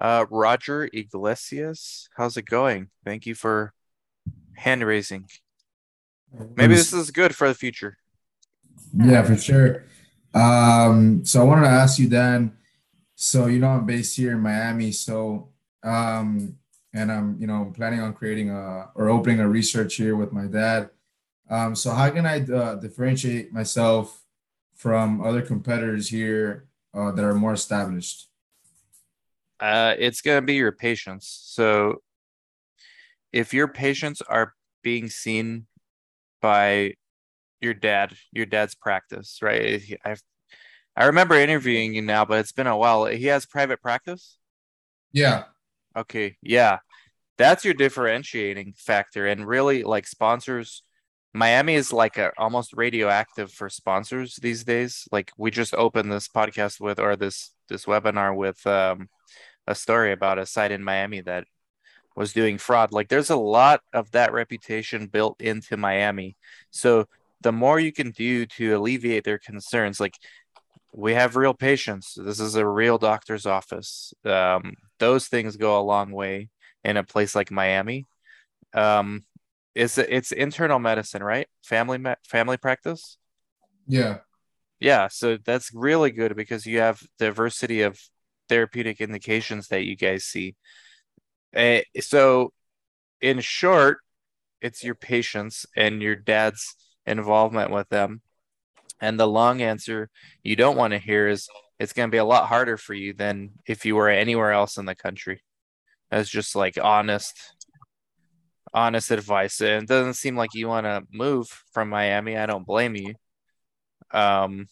[0.00, 2.88] uh, Roger Iglesias, how's it going?
[3.04, 3.72] Thank you for
[4.54, 5.28] hand raising.
[6.56, 7.96] Maybe this is good for the future.
[8.96, 9.84] Yeah, for sure.
[10.34, 12.52] Um, so I wanted to ask you, Dan.
[13.14, 14.92] So you know I'm based here in Miami.
[14.92, 15.48] So
[15.82, 16.56] um,
[16.94, 20.46] and I'm you know planning on creating a or opening a research here with my
[20.46, 20.90] dad.
[21.50, 24.24] Um, so how can I uh, differentiate myself
[24.74, 28.28] from other competitors here uh, that are more established?
[29.60, 31.40] Uh, it's going to be your patients.
[31.44, 32.02] So
[33.32, 35.66] if your patients are being seen
[36.40, 36.94] by
[37.60, 39.82] your dad, your dad's practice, right?
[40.04, 40.16] I
[40.96, 43.04] I remember interviewing you now, but it's been a while.
[43.06, 44.36] He has private practice?
[45.12, 45.44] Yeah.
[45.96, 46.36] Okay.
[46.42, 46.78] Yeah.
[47.36, 49.24] That's your differentiating factor.
[49.26, 50.82] And really, like sponsors,
[51.34, 55.06] Miami is like a, almost radioactive for sponsors these days.
[55.12, 59.08] Like we just opened this podcast with, or this this webinar with um,
[59.66, 61.44] a story about a site in Miami that
[62.16, 62.92] was doing fraud.
[62.92, 66.36] Like there's a lot of that reputation built into Miami.
[66.70, 67.06] So
[67.40, 70.16] the more you can do to alleviate their concerns, like
[70.92, 72.16] we have real patients.
[72.20, 74.12] This is a real doctor's office.
[74.24, 76.48] Um, those things go a long way
[76.82, 78.06] in a place like Miami.
[78.74, 79.24] Um,
[79.74, 81.48] it's it's internal medicine, right?
[81.62, 83.18] Family me- family practice.
[83.86, 84.18] Yeah.
[84.80, 87.98] Yeah, so that's really good because you have diversity of
[88.48, 90.54] therapeutic indications that you guys see.
[91.54, 92.52] Uh, so,
[93.20, 93.98] in short,
[94.60, 98.20] it's your patients and your dad's involvement with them.
[99.00, 100.10] And the long answer
[100.42, 101.48] you don't want to hear is
[101.78, 104.76] it's going to be a lot harder for you than if you were anywhere else
[104.76, 105.42] in the country.
[106.10, 107.34] That's just like honest,
[108.74, 109.60] honest advice.
[109.60, 112.36] And it doesn't seem like you want to move from Miami.
[112.36, 113.14] I don't blame you.
[114.12, 114.68] Um,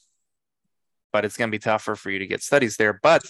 [1.13, 2.99] but it's going to be tougher for you to get studies there.
[3.03, 3.23] But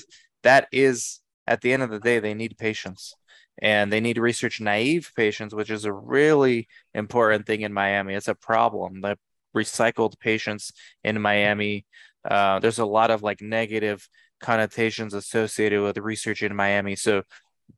[0.42, 3.14] that is at the end of the day they need patients
[3.62, 8.28] and they need research naive patients which is a really important thing in miami it's
[8.28, 9.16] a problem the
[9.56, 10.72] recycled patients
[11.04, 11.86] in miami
[12.30, 14.08] uh, there's a lot of like negative
[14.40, 17.22] connotations associated with research in miami so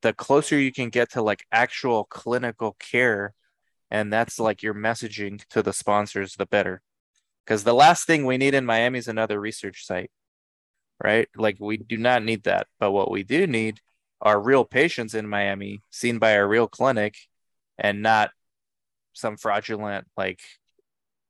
[0.03, 3.35] the closer you can get to like actual clinical care
[3.91, 6.83] and that's like your messaging to the sponsors the better
[7.45, 10.11] because the last thing we need in miami is another research site
[11.03, 11.29] right?
[11.37, 12.67] Like we do not need that.
[12.79, 13.81] But what we do need
[14.21, 17.17] are real patients in Miami seen by a real clinic
[17.79, 18.31] and not
[19.13, 20.41] some fraudulent like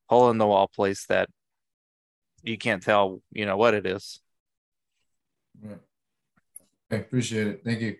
[0.06, 1.28] hole in the wall place that
[2.42, 4.20] you can't tell, you know, what it is.
[5.64, 7.62] Okay, appreciate it.
[7.64, 7.96] Thank you.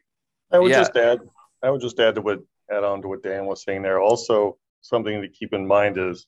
[0.51, 0.78] I would Yeah.
[0.78, 1.20] just add,
[1.62, 2.40] I would just add to what
[2.70, 4.01] add on to what Dan was saying there.
[4.01, 6.26] Also, something to keep in mind is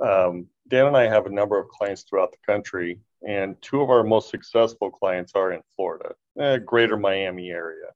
[0.00, 3.90] um, Dan and I have a number of clients throughout the country, and two of
[3.90, 7.86] our most successful clients are in Florida, eh, greater Miami area.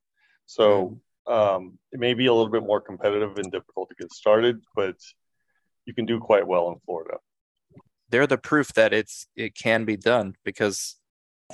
[0.47, 4.63] So um, it may be a little bit more competitive and difficult to get started,
[4.75, 4.97] but
[5.85, 7.19] you can do quite well in Florida.
[8.09, 10.97] They're the proof that it's it can be done because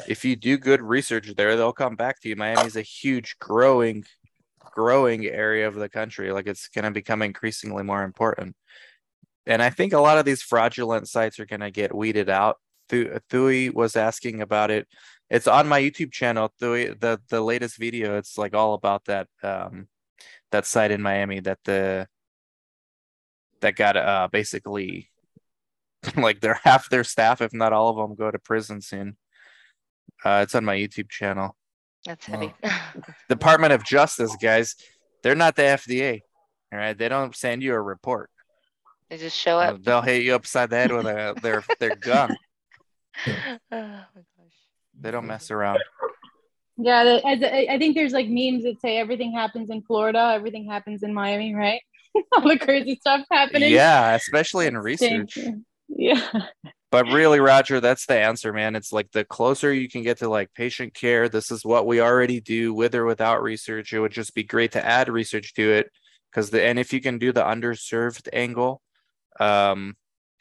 [0.08, 2.36] if you do good research there, they'll come back to you.
[2.36, 4.04] Miami's a huge growing
[4.60, 6.32] growing area of the country.
[6.32, 8.56] Like it's gonna become increasingly more important.
[9.46, 12.56] And I think a lot of these fraudulent sites are gonna get weeded out
[12.88, 14.86] Thu- Thui was asking about it.
[15.30, 16.52] It's on my YouTube channel.
[16.60, 18.18] Thui, the the latest video.
[18.18, 19.88] It's like all about that um
[20.52, 22.08] that site in Miami that the
[23.60, 25.10] that got uh basically
[26.16, 29.16] like they're half their staff, if not all of them, go to prison soon.
[30.24, 31.56] Uh, it's on my YouTube channel.
[32.06, 32.52] That's heavy.
[33.28, 34.74] Department of Justice, guys,
[35.22, 36.20] they're not the FDA.
[36.72, 38.30] All right, they don't send you a report.
[39.10, 39.82] they just show Uh, up.
[39.82, 42.34] They'll hit you upside the head with a their their gun.
[43.26, 43.32] oh
[43.70, 44.56] my gosh.
[45.00, 45.80] They don't mess around.
[46.78, 50.32] Yeah, the, as, I I think there's like memes that say everything happens in Florida,
[50.34, 51.80] everything happens in Miami, right?
[52.36, 53.70] All the crazy stuff happening.
[53.72, 55.38] Yeah, especially in research.
[55.88, 56.26] Yeah.
[56.92, 58.76] But really, Roger, that's the answer, man.
[58.76, 62.02] It's like the closer you can get to like patient care, this is what we
[62.02, 63.94] already do with or without research.
[63.94, 65.90] It would just be great to add research to it.
[66.30, 68.82] Because the and if you can do the underserved angle,
[69.40, 69.96] um,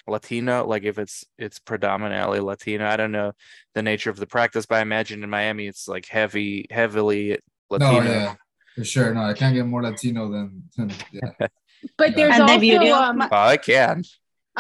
[0.08, 3.32] Latino, like if it's it's predominantly Latino, I don't know
[3.74, 7.40] the nature of the practice, but I imagine in Miami it's like heavy, heavily
[7.70, 8.02] Latino.
[8.02, 8.36] No, yeah,
[8.76, 9.14] for sure.
[9.14, 11.48] No, I can't get more Latino than, than yeah.
[11.98, 14.04] But there's And also, um, my- Oh, I can.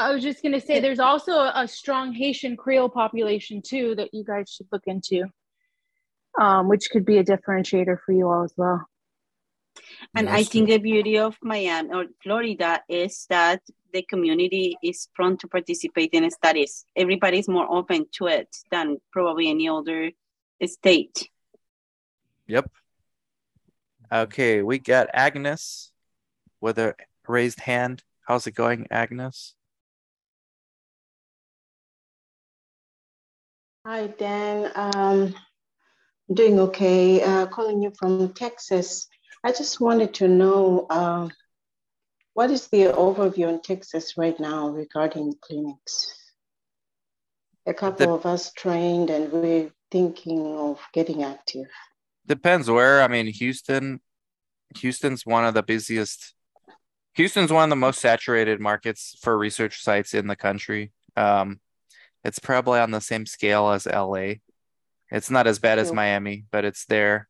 [0.01, 4.09] I was just gonna say, there's also a, a strong Haitian Creole population too that
[4.13, 5.25] you guys should look into,
[6.39, 8.85] um, which could be a differentiator for you all as well.
[10.15, 13.61] And Yeah, I think the beauty of Miami or Florida is that
[13.93, 16.85] the community is prone to participate in studies.
[16.95, 20.11] Everybody's more open to it than probably any other
[20.65, 21.29] state.
[22.47, 22.69] Yep.
[24.11, 25.91] Okay, we got Agnes
[26.59, 26.95] with a
[27.27, 28.03] raised hand.
[28.27, 29.55] How's it going, Agnes?
[33.83, 34.71] Hi, Dan.
[34.75, 35.33] Um,
[36.31, 37.23] doing okay.
[37.23, 39.07] Uh, calling you from Texas.
[39.43, 41.31] I just wanted to know um,
[42.33, 46.13] what is the overview in Texas right now regarding clinics?
[47.65, 51.67] A couple The- of us trained and we're thinking of getting active.
[52.27, 53.01] Depends where.
[53.01, 53.99] I mean, Houston,
[54.77, 56.35] Houston's one of the busiest.
[57.15, 60.91] Houston's one of the most saturated markets for research sites in the country.
[61.17, 61.59] Um,
[62.23, 64.35] it's probably on the same scale as LA.
[65.09, 67.27] It's not as bad as Miami, but it's there.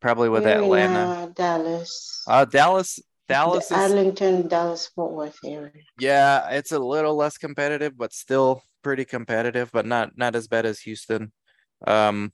[0.00, 0.98] Probably with We're in, Atlanta.
[0.98, 5.72] uh, Dallas, Uh, Dallas, the Dallas is Arlington, Dallas, Fort Worth area.
[5.98, 10.66] Yeah, it's a little less competitive, but still pretty competitive, but not not as bad
[10.66, 11.32] as Houston.
[11.86, 12.32] Um,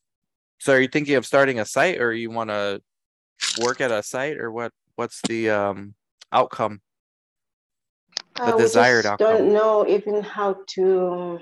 [0.58, 2.82] so are you thinking of starting a site or you want to
[3.62, 5.94] work at a site or what what's the um
[6.32, 6.80] outcome?
[8.36, 9.28] The Uh, desired outcome.
[9.28, 11.38] don't know even how to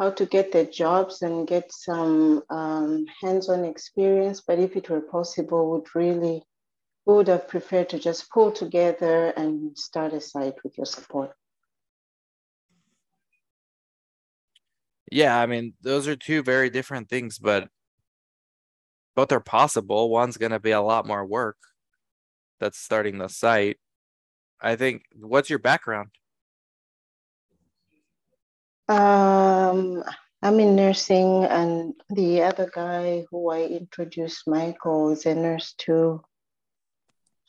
[0.00, 4.40] how to get the jobs and get some um, hands-on experience.
[4.40, 6.42] But if it were possible, would really
[7.04, 11.32] would have preferred to just pull together and start a site with your support.
[15.12, 17.68] Yeah, I mean, those are two very different things, but
[19.14, 20.08] both are possible.
[20.08, 21.58] One's going to be a lot more work.
[22.58, 23.78] That's starting the site.
[24.62, 26.10] I think, what's your background?
[28.90, 30.02] Um,
[30.42, 36.22] I'm in nursing, and the other guy who I introduced, Michael, is a nurse too.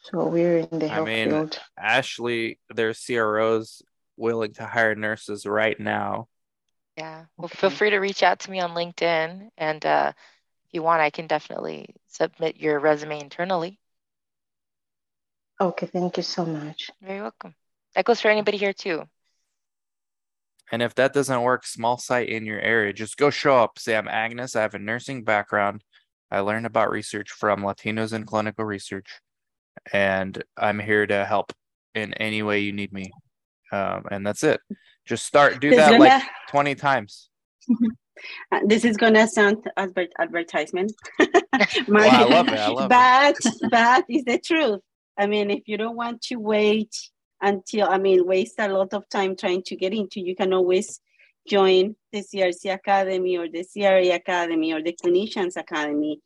[0.04, 1.60] So we're in the I mean, field.
[1.76, 3.82] Ashley, there's CROs
[4.18, 6.28] willing to hire nurses right now.
[6.96, 7.26] Yeah.
[7.38, 9.50] Well, feel free to reach out to me on LinkedIn.
[9.58, 10.14] And uh,
[10.68, 13.80] if you want, I can definitely submit your resume internally.
[15.60, 16.92] Okay, thank you so much.
[17.00, 17.56] You're very welcome.
[17.96, 19.06] That goes for anybody here too.
[20.72, 23.78] And if that doesn't work, small site in your area, just go show up.
[23.78, 24.56] Say, I'm Agnes.
[24.56, 25.84] I have a nursing background.
[26.32, 29.20] I learned about research from Latinos in clinical research,
[29.92, 31.52] and I'm here to help
[31.94, 33.12] in any way you need me.
[33.74, 34.62] Um, and that's it.
[35.06, 37.30] Just start, do This that gonna- like 20 times.
[38.52, 40.92] Uh, this is gonna sound advert advertisement.
[41.88, 42.60] Well, I love it.
[42.60, 42.90] I love it.
[42.90, 44.80] but but it's the truth.
[45.18, 46.96] I mean, if you don't want to wait
[47.42, 51.00] until I mean waste a lot of time trying to get into, you can always
[51.48, 56.22] join the CRC Academy or the CRA Academy or the Clinicians Academy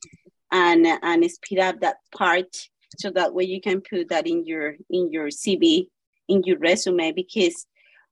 [0.51, 4.75] and and speed up that part so that way you can put that in your
[4.89, 5.87] in your CV,
[6.27, 7.11] in your resume.
[7.11, 7.65] Because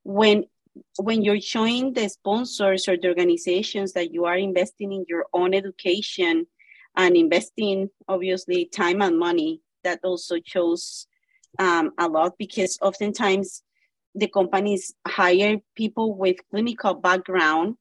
[0.03, 0.45] when
[0.97, 5.53] when you're showing the sponsors or the organizations that you are investing in your own
[5.53, 6.47] education
[6.95, 11.07] and investing obviously time and money that also shows
[11.59, 13.63] um, a lot because oftentimes
[14.15, 17.75] the companies hire people with clinical background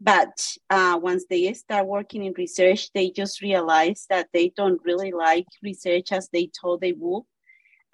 [0.00, 5.12] but uh, once they start working in research they just realize that they don't really
[5.12, 7.22] like research as they told they would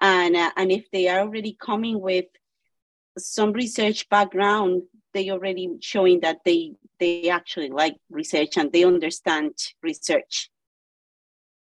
[0.01, 2.25] and uh, and if they are already coming with
[3.17, 4.81] some research background
[5.13, 10.49] they already showing that they they actually like research and they understand research.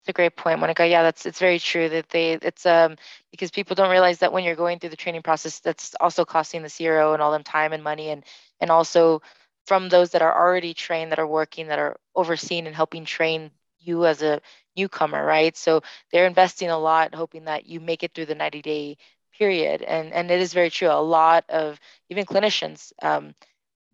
[0.01, 0.87] It's a great point, Monica.
[0.87, 2.95] Yeah, that's it's very true that they it's um
[3.29, 6.63] because people don't realize that when you're going through the training process, that's also costing
[6.63, 8.23] the CRO and all them time and money and
[8.59, 9.21] and also
[9.67, 13.51] from those that are already trained, that are working, that are overseeing and helping train
[13.79, 14.41] you as a
[14.75, 15.55] newcomer, right?
[15.55, 15.81] So
[16.11, 18.97] they're investing a lot, hoping that you make it through the 90 day
[19.37, 19.83] period.
[19.83, 20.89] And and it is very true.
[20.89, 21.79] A lot of
[22.09, 23.35] even clinicians, um,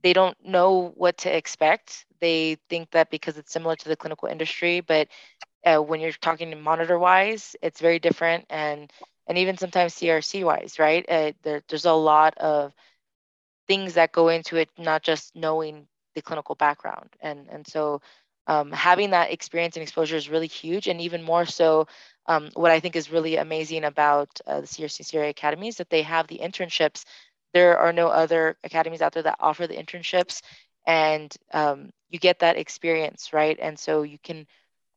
[0.04, 2.06] they don't know what to expect.
[2.20, 5.08] They think that because it's similar to the clinical industry, but
[5.68, 8.92] uh, when you're talking monitor wise, it's very different, and
[9.28, 11.06] and even sometimes CRC wise, right?
[11.10, 12.74] Uh, there, there's a lot of
[13.68, 18.02] things that go into it, not just knowing the clinical background, and and so
[18.48, 21.88] um, having that experience and exposure is really huge, and even more so.
[22.30, 25.90] Um, what I think is really amazing about uh, the CRC CRA Academy is that
[25.90, 27.06] they have the internships.
[27.54, 30.42] There are no other academies out there that offer the internships,
[30.86, 33.58] and um, you get that experience, right?
[33.62, 34.48] And so you can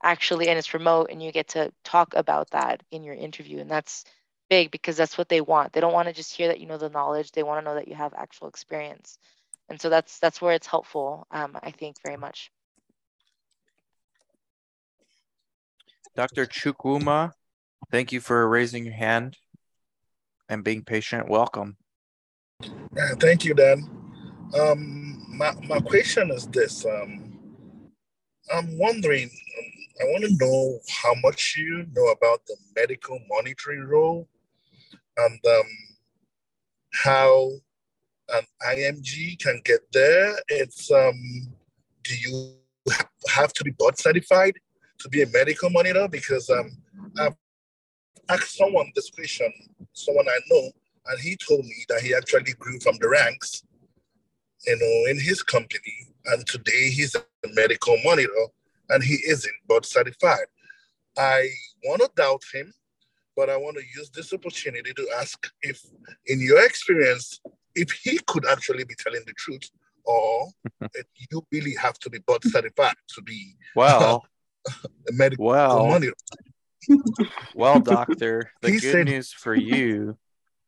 [0.03, 3.71] actually, and it's remote, and you get to talk about that in your interview, and
[3.71, 4.05] that's
[4.49, 5.73] big because that's what they want.
[5.73, 7.75] They don't want to just hear that you know the knowledge; they want to know
[7.75, 9.19] that you have actual experience,
[9.69, 11.27] and so that's that's where it's helpful.
[11.31, 12.51] Um, I think very much.
[16.17, 16.47] Dr.
[16.47, 17.33] Chukwuma,
[17.91, 19.37] thank you for raising your hand
[20.49, 21.29] and being patient.
[21.29, 21.77] Welcome.
[22.63, 23.89] Uh, thank you, Dan.
[24.59, 26.85] Um, my, my question is this.
[26.85, 27.39] Um,
[28.53, 29.70] I'm wondering, um,
[30.01, 34.29] I want to know how much you know about the medical monitoring role
[35.17, 35.67] and um,
[36.93, 37.51] how
[38.33, 40.37] an IMG can get there.
[40.49, 41.15] It's, um,
[42.05, 42.55] do you
[43.29, 44.55] have to be board certified?
[45.01, 46.71] to be a medical monitor because um,
[47.19, 47.35] I've
[48.29, 49.53] asked someone this question,
[49.93, 50.71] someone I know,
[51.07, 53.65] and he told me that he actually grew from the ranks,
[54.67, 57.25] you know, in his company, and today he's a
[57.55, 58.47] medical monitor,
[58.91, 60.47] and he isn't board certified.
[61.17, 61.49] I
[61.85, 62.73] want to doubt him,
[63.37, 65.81] but I want to use this opportunity to ask if,
[66.27, 67.41] in your experience,
[67.75, 69.71] if he could actually be telling the truth,
[70.05, 70.49] or
[71.31, 74.25] you really have to be board certified to be well
[75.13, 76.09] medical well, money.
[77.55, 80.19] well, doctor, the He good said- news for you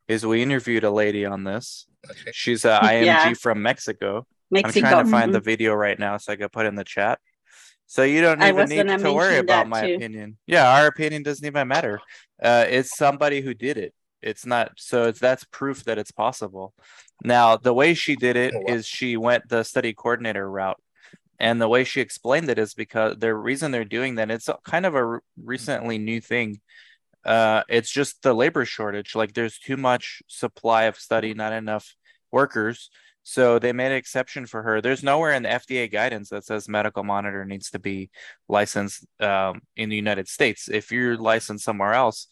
[0.07, 1.87] is we interviewed a lady on this.
[2.09, 2.31] Okay.
[2.33, 3.33] She's a IMG Yeah.
[3.33, 4.27] from Mexico.
[4.51, 4.85] Mexico.
[4.85, 5.45] I'm trying to find the mhm.
[5.45, 7.19] video right now so I can put in the chat.
[7.93, 9.93] So you don't I even need gonna worry about my too.
[9.93, 10.37] opinion.
[10.47, 11.99] Yeah, our opinion doesn't even matter.
[12.41, 13.93] Uh, it's somebody who did it.
[14.19, 16.73] It's not so it's that's proof that it's possible.
[17.23, 18.73] Now, the way she did it Oh, wow.
[18.73, 20.81] is she went the study coordinator route.
[21.39, 24.87] And the way she explained it is because the reason they're doing that, it's kind
[24.87, 26.61] of a recently new thing.
[27.23, 29.13] Uh, it's just the labor shortage.
[29.13, 31.93] Like there's too much supply of study, not enough
[32.31, 32.89] workers.
[33.23, 34.81] So they made an exception for her.
[34.81, 38.09] There's nowhere in the FDA guidance that says medical monitor needs to be
[38.49, 40.67] licensed um, in the United States.
[40.69, 42.27] If you're licensed somewhere else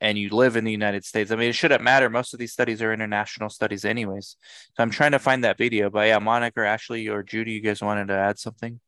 [0.00, 2.10] and you live in the United States, I mean, it shouldn't matter.
[2.10, 4.36] Most of these studies are international studies, anyways.
[4.76, 5.90] So I'm trying to find that video.
[5.90, 8.80] But yeah, Monica, or Ashley, or Judy, you guys wanted to add something?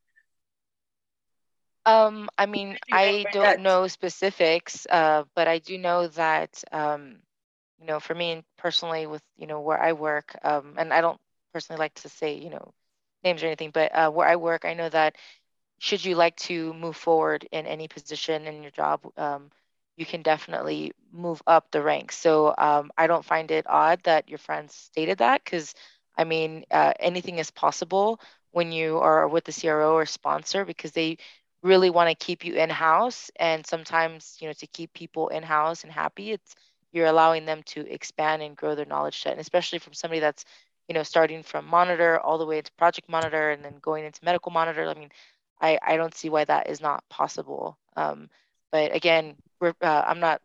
[1.87, 7.19] Um, I mean, I don't know specifics, uh, but I do know that, um,
[7.79, 11.21] you know, for me personally, with you know where I work, um, and I don't
[11.55, 12.75] personally like to say you know
[13.25, 15.17] names or anything, but uh, where I work, I know that
[15.81, 19.51] should you like to move forward in any position in your job, um,
[19.97, 22.17] you can definitely move up the ranks.
[22.17, 25.75] So um, I don't find it odd that your friends stated that because
[26.17, 28.21] I mean, uh, anything is possible
[28.53, 31.19] when you are with the CRO or sponsor because they
[31.63, 33.31] really want to keep you in house.
[33.37, 36.55] And sometimes, you know, to keep people in house and happy, it's
[36.93, 39.33] you're allowing them to expand and grow their knowledge set.
[39.33, 40.45] And especially from somebody that's,
[40.89, 44.25] you know, starting from monitor all the way to project monitor and then going into
[44.25, 44.87] medical monitor.
[44.89, 45.11] I mean,
[45.61, 47.79] I, I don't see why that is not possible.
[47.97, 48.29] Um,
[48.71, 50.41] but again, we're, uh, I'm not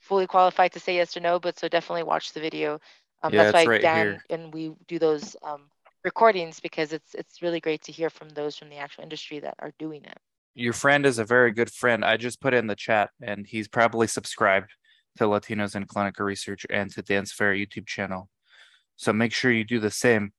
[0.00, 2.80] fully qualified to say yes or no, but so definitely watch the video.
[3.22, 4.24] Um, Yeah, that's why right Dan here.
[4.30, 5.62] and we do those um,
[6.04, 9.54] recordings because it's it's really great to hear from those from the actual industry that
[9.58, 10.18] are doing it.
[10.54, 12.04] Your friend is a very good friend.
[12.04, 14.70] I just put in the chat, and he's probably subscribed
[15.16, 18.28] to Latinos in Clinical Research and to Dan Sfera YouTube channel.
[18.98, 20.32] So make sure you do the same.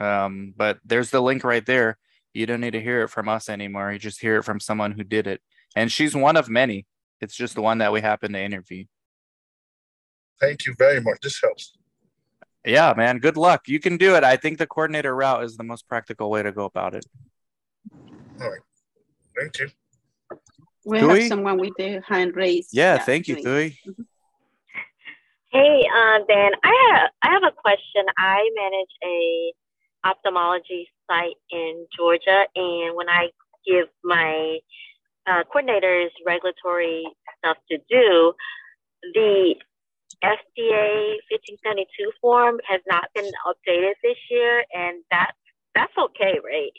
[0.00, 1.98] Um, but there's the link right there.
[2.34, 3.92] You don't need to hear it from us anymore.
[3.92, 5.40] You just hear it from someone who did it.
[5.76, 6.86] And she's one of many.
[7.20, 8.84] It's just the one that we happen to interview.
[10.40, 11.18] Thank you very much.
[11.22, 11.72] This helps.
[12.66, 13.18] Yeah, man.
[13.18, 13.68] Good luck.
[13.68, 14.24] You can do it.
[14.24, 17.04] I think the coordinator route is the most practical way to go about it.
[18.40, 18.60] All right.
[19.38, 19.68] Thank you.
[20.84, 21.20] We Tui?
[21.20, 22.70] have someone with their hand raised.
[22.72, 23.78] Yeah, thank you, Tui.
[23.84, 24.06] Thui.
[25.52, 28.06] Hey, uh, Dan, I have I have a question.
[28.16, 29.52] I manage a
[30.02, 33.28] ophthalmology site in Georgia, and when I
[33.66, 34.60] give my
[35.26, 37.04] uh, coordinators regulatory
[37.36, 38.32] stuff to do,
[39.12, 39.54] the
[40.24, 45.36] FDA 1572 form has not been updated this year, and that's
[45.74, 46.72] that's okay, right?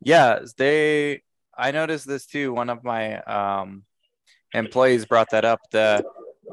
[0.00, 1.22] Yeah, they.
[1.54, 2.54] I noticed this too.
[2.54, 3.84] One of my um,
[4.54, 5.60] employees brought that up.
[5.70, 6.02] The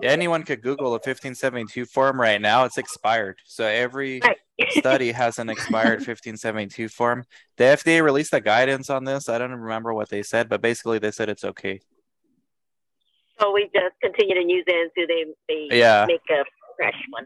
[0.03, 2.65] anyone could Google the 1572 form right now.
[2.65, 3.37] It's expired.
[3.45, 4.21] So every
[4.69, 7.25] study has an expired 1572 form.
[7.57, 9.29] The FDA released a guidance on this.
[9.29, 11.79] I don't remember what they said, but basically they said it's okay.
[13.39, 16.05] So we just continue to use it until they, they Yeah.
[16.07, 16.43] make a
[16.77, 17.25] fresh one.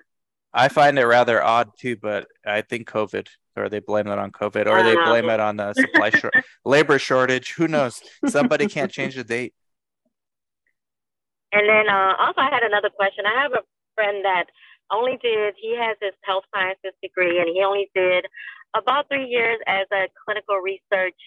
[0.53, 4.31] I find it rather odd too, but I think COVID, or they blame it on
[4.31, 5.29] COVID, or they blame Um.
[5.29, 6.33] it on the supply short
[6.65, 7.53] labor shortage.
[7.53, 8.01] Who knows?
[8.27, 9.53] Somebody can't change the date.
[11.51, 13.25] And then uh, also, I had another question.
[13.25, 14.45] I have a friend that
[14.91, 18.25] only did, he has his health sciences degree, and he only did
[18.75, 21.17] about three years as a clinical research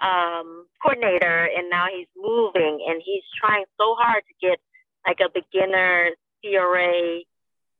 [0.00, 4.58] um, coordinator, and now he's moving and he's trying so hard to get
[5.06, 6.10] like a beginner
[6.42, 7.22] CRA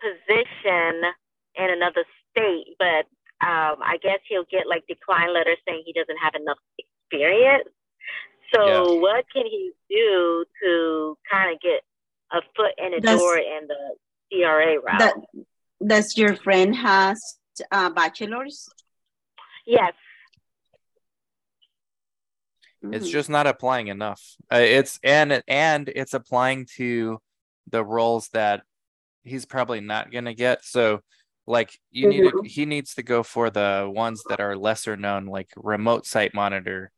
[0.00, 1.02] position
[1.56, 3.06] in another state, but
[3.44, 7.68] um, I guess he'll get like decline letters saying he doesn't have enough experience.
[8.54, 11.82] So what can he do to kind of get
[12.32, 13.96] a foot in the Does- door in the
[14.32, 14.98] CRA route?
[14.98, 15.14] That
[15.86, 17.38] does your friend has
[17.70, 18.68] uh, bachelor's?
[19.66, 19.92] yes.
[22.92, 24.22] It's just not applying enough.
[24.52, 27.20] Uh, it's and and it's applying to
[27.68, 28.62] the roles that
[29.24, 30.64] he's probably not gonna get.
[30.64, 31.00] So
[31.48, 35.26] like you need to, he needs to go for the ones that are lesser known,
[35.26, 36.92] like remote site monitor.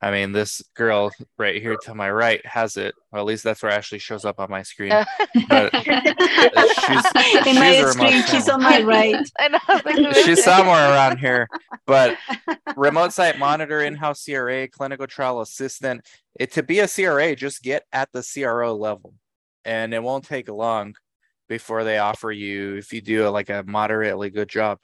[0.00, 2.94] I mean, this girl right here to my right has it.
[3.10, 4.92] Well, at least that's where Ashley shows up on my screen.
[4.92, 5.04] Oh.
[5.48, 9.14] But she's, In my she's a screen, site she's on my right.
[9.50, 9.58] Know.
[9.68, 11.48] I was like, who is she's somewhere around here
[11.86, 12.16] but
[12.76, 16.06] remote site monitor in-house cra clinical trial assistant
[16.38, 19.14] it to be a cra just get at the cro level
[19.64, 20.94] and it won't take long
[21.48, 24.78] before they offer you if you do like a moderately good job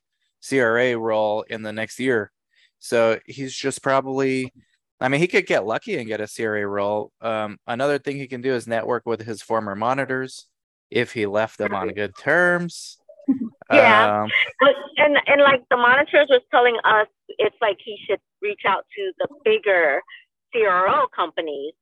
[0.49, 2.33] cra role in the next year
[2.79, 4.53] so he's just probably
[5.01, 8.27] i mean he could get lucky and get a cra role um, another thing he
[8.27, 10.47] can do is network with his former monitors
[10.91, 12.99] if he left them on good terms
[13.73, 14.23] Yeah.
[14.25, 14.31] Um,
[14.99, 17.07] and and like the monitors was telling us,
[17.39, 20.03] it's like he should reach out to the bigger
[20.53, 21.73] CRO companies,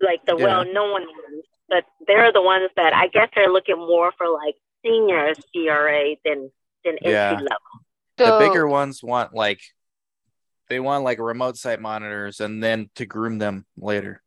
[0.00, 0.44] like the Yeah.
[0.44, 1.44] well-known ones.
[1.68, 6.50] But they're the ones that I guess they're looking more for like senior CRA than
[6.86, 7.32] than Yeah.
[7.32, 7.84] entry level.
[8.16, 9.60] the bigger ones want like
[10.68, 14.22] they want like remote site monitors and then to groom them later.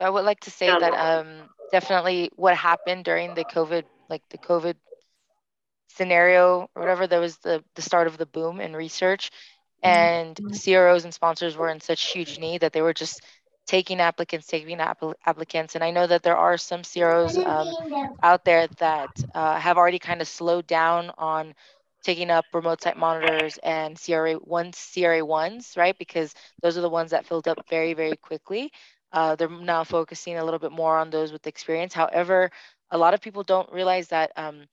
[0.00, 4.38] I would like to say that um definitely what happened during the COVID, like the
[4.38, 4.74] COVID
[5.88, 9.30] scenario or whatever, there was the the start of the boom in research,
[9.82, 13.22] and CROs and sponsors were in such huge need that they were just
[13.66, 15.74] taking applicants, taking app- applicants.
[15.74, 17.76] And I know that there are some CROs um,
[18.22, 21.54] out there that uh, have already kind of slowed down on
[22.06, 25.98] taking up remote site monitors and CRA ones, CRA ones, right?
[25.98, 28.72] Because those are the ones that filled up very, very quickly.
[29.12, 31.94] Uh, they're now focusing a little bit more on those with experience.
[31.94, 32.50] However,
[32.90, 34.32] a lot of people don't realize that.
[34.36, 34.66] Um,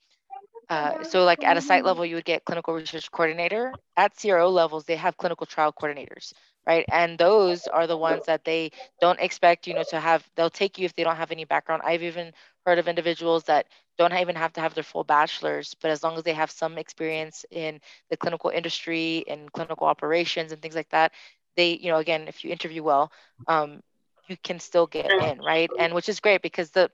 [0.69, 3.75] uh, so, like at a site level, you would get clinical research coordinator.
[3.91, 6.33] At CRO levels, they have clinical trial coordinators,
[6.65, 6.85] right?
[6.91, 8.71] And those are the ones that they
[9.01, 10.27] don't expect, you know, to have.
[10.35, 11.83] They'll take you if they don't have any background.
[11.85, 12.33] I've even
[12.65, 16.17] heard of individuals that don't even have to have their full bachelor's, but as long
[16.17, 20.89] as they have some experience in the clinical industry and clinical operations and things like
[20.89, 21.11] that,
[21.55, 23.11] they, you know, again, if you interview well,
[23.47, 23.81] um,
[24.27, 25.71] you can still get in, right?
[25.77, 26.89] And which is great because the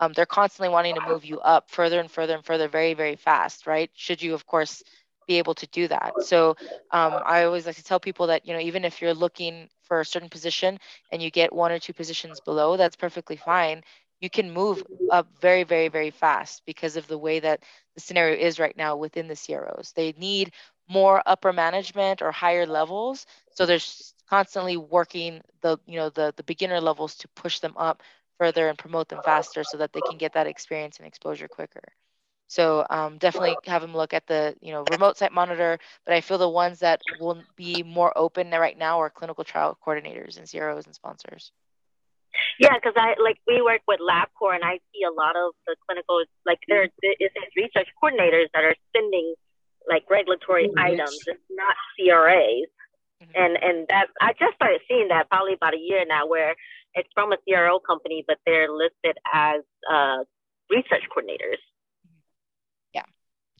[0.00, 3.16] Um, they're constantly wanting to move you up further and further and further very, very
[3.16, 3.90] fast, right?
[3.94, 4.82] Should you, of course,
[5.26, 6.14] be able to do that.
[6.20, 6.56] So
[6.90, 10.00] um, I always like to tell people that, you know, even if you're looking for
[10.00, 10.78] a certain position
[11.10, 13.82] and you get one or two positions below, that's perfectly fine.
[14.20, 17.62] You can move up very, very, very fast because of the way that
[17.94, 19.92] the scenario is right now within the CROs.
[19.94, 20.52] They need
[20.88, 23.26] more upper management or higher levels.
[23.50, 23.80] So they're
[24.28, 28.02] constantly working the, you know, the the beginner levels to push them up
[28.38, 31.82] further and promote them faster so that they can get that experience and exposure quicker.
[32.48, 35.78] So um, definitely have them look at the, you know, remote site monitor.
[36.04, 39.76] But I feel the ones that will be more open right now are clinical trial
[39.84, 41.52] coordinators and CROs and sponsors.
[42.58, 45.74] Yeah, because I like we work with LabCorp, and I see a lot of the
[45.86, 46.90] clinical like there is
[47.56, 49.34] research coordinators that are sending
[49.88, 51.18] like regulatory items.
[51.26, 52.68] It's not CRAs.
[53.22, 53.32] Mm-hmm.
[53.34, 56.54] And and that I just started seeing that probably about a year now, where
[56.94, 60.24] it's from a CRO company, but they're listed as uh,
[60.70, 61.60] research coordinators.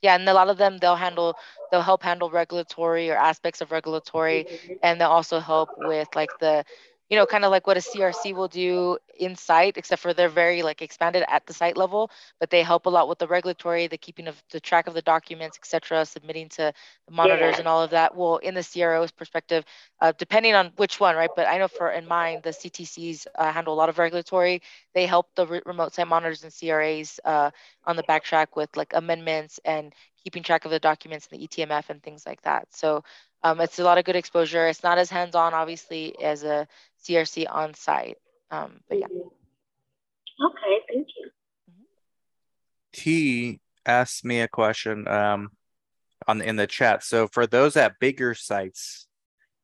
[0.02, 1.36] Yeah, and a lot of them they'll handle
[1.70, 4.46] they'll help handle regulatory or aspects of regulatory,
[4.82, 6.64] and they'll also help with like the
[7.08, 10.28] you know, kind of like what a CRC will do in site, except for they're
[10.28, 13.86] very like expanded at the site level, but they help a lot with the regulatory,
[13.86, 16.72] the keeping of the track of the documents, etc., submitting to
[17.06, 17.58] the monitors yeah.
[17.60, 18.16] and all of that.
[18.16, 19.64] Well, in the CRO's perspective,
[20.00, 21.30] uh, depending on which one, right?
[21.34, 24.62] But I know for in mine, the CTCs uh, handle a lot of regulatory.
[24.92, 27.50] They help the re- remote site monitors and CRAs uh,
[27.84, 29.94] on the backtrack with like amendments and
[30.24, 32.66] keeping track of the documents in the ETMF and things like that.
[32.74, 33.04] So
[33.44, 34.66] um, it's a lot of good exposure.
[34.66, 36.66] It's not as hands-on, obviously, as a
[37.06, 38.16] CRC on site.
[38.50, 39.06] Um, but yeah.
[39.06, 41.30] Okay, thank you.
[42.92, 45.50] T asked me a question um,
[46.26, 47.04] on in the chat.
[47.04, 49.06] So for those at bigger sites,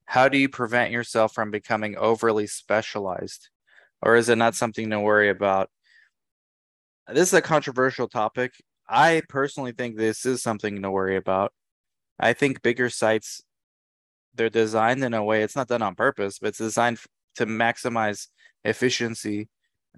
[0.05, 3.49] how do you prevent yourself from becoming overly specialized,
[4.03, 5.70] or is it not something to worry about?
[7.09, 8.53] This is a controversial topic.
[8.88, 11.53] I personally think this is something to worry about.
[12.18, 13.43] I think bigger sites
[14.34, 16.99] they're designed in a way it's not done on purpose, but it's designed
[17.37, 18.28] to maximize
[18.64, 19.49] efficiency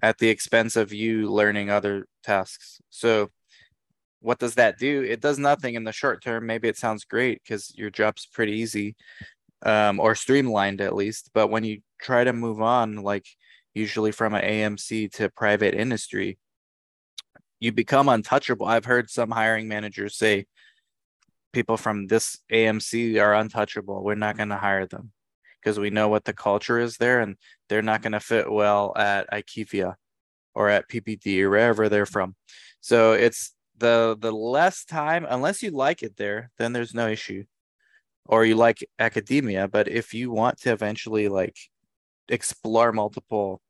[0.01, 2.81] at the expense of you learning other tasks.
[2.89, 3.29] So
[4.19, 5.03] what does that do?
[5.03, 6.45] It does nothing in the short term.
[6.45, 8.95] Maybe it sounds great because your job's pretty easy
[9.63, 11.31] um, or streamlined at least.
[11.33, 13.25] But when you try to move on, like
[13.73, 16.37] usually from an AMC to private industry,
[17.59, 18.65] you become untouchable.
[18.65, 20.45] I've heard some hiring managers say
[21.53, 24.03] people from this AMC are untouchable.
[24.03, 25.11] We're not going to hire them
[25.65, 27.37] because we know what the culture is there and
[27.69, 29.95] they're not going to fit well at IQVIA
[30.53, 32.35] or at PPD or wherever they're from.
[32.81, 37.45] So it's the the less time unless you like it there, then there's no issue.
[38.27, 41.57] Or you like academia, but if you want to eventually like
[42.29, 43.61] explore multiple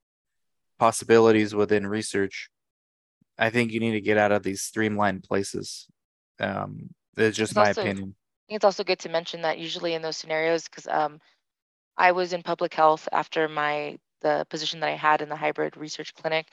[0.80, 2.50] possibilities within research,
[3.38, 5.88] I think you need to get out of these streamlined places.
[6.40, 8.16] Um, it's just it's my also, opinion.
[8.16, 11.20] I think it's also good to mention that usually in those scenarios, because um,
[11.98, 15.78] I was in public health after my the position that I had in the hybrid
[15.78, 16.48] research clinic.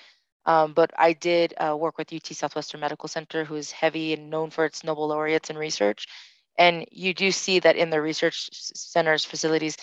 [0.44, 4.28] Um, but I did uh, work with UT Southwestern Medical Center, who is heavy and
[4.28, 6.06] known for its Nobel laureates in research.
[6.58, 9.76] And you do see that in the research centers facilities,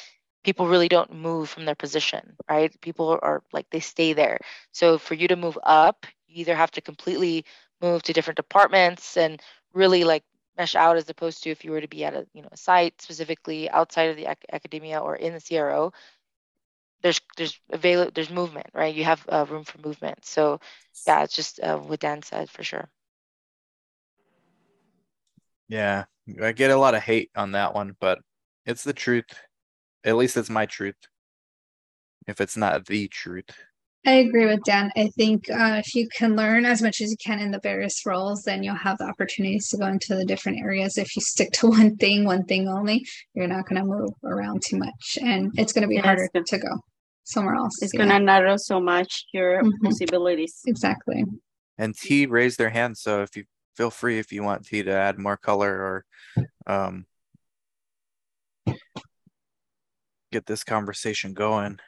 [0.43, 2.79] people really don't move from their position, right?
[2.81, 4.39] People are like they stay there.
[4.71, 7.45] So for you to move up, you either have to completely
[7.81, 9.41] move to different departments and
[9.73, 10.23] really like
[10.59, 12.57] mesh out as opposed to if you were to be at a you know a
[12.57, 15.93] site specifically outside of the ac- academia or in the CRO
[17.01, 18.93] there's there's avail there's movement right?
[18.95, 20.25] You have uh, room for movement.
[20.25, 20.59] So
[21.07, 22.89] yeah it's just uh, what Dan said for sure.
[25.69, 26.05] Yeah
[26.41, 28.19] I get a lot of hate on that one but
[28.65, 29.25] it's the truth.
[30.03, 30.95] At least it's my truth.
[32.27, 33.49] If it's not the truth
[34.05, 34.91] I agree with Dan.
[34.95, 38.05] I think uh, if you can learn as much as you can in the various
[38.05, 40.97] roles, then you'll have the opportunities to go into the different areas.
[40.97, 44.61] If you stick to one thing, one thing only, you're not going to move around
[44.65, 46.05] too much, and it's going to be yes.
[46.05, 46.69] harder to go
[47.25, 47.81] somewhere else.
[47.81, 48.05] It's yeah.
[48.05, 49.85] going to narrow so much your mm-hmm.
[49.85, 50.61] possibilities.
[50.65, 51.25] Exactly.
[51.77, 53.43] And T raised their hand, so if you
[53.75, 56.05] feel free if you want T to add more color or
[56.67, 57.05] um,
[60.31, 61.79] get this conversation going.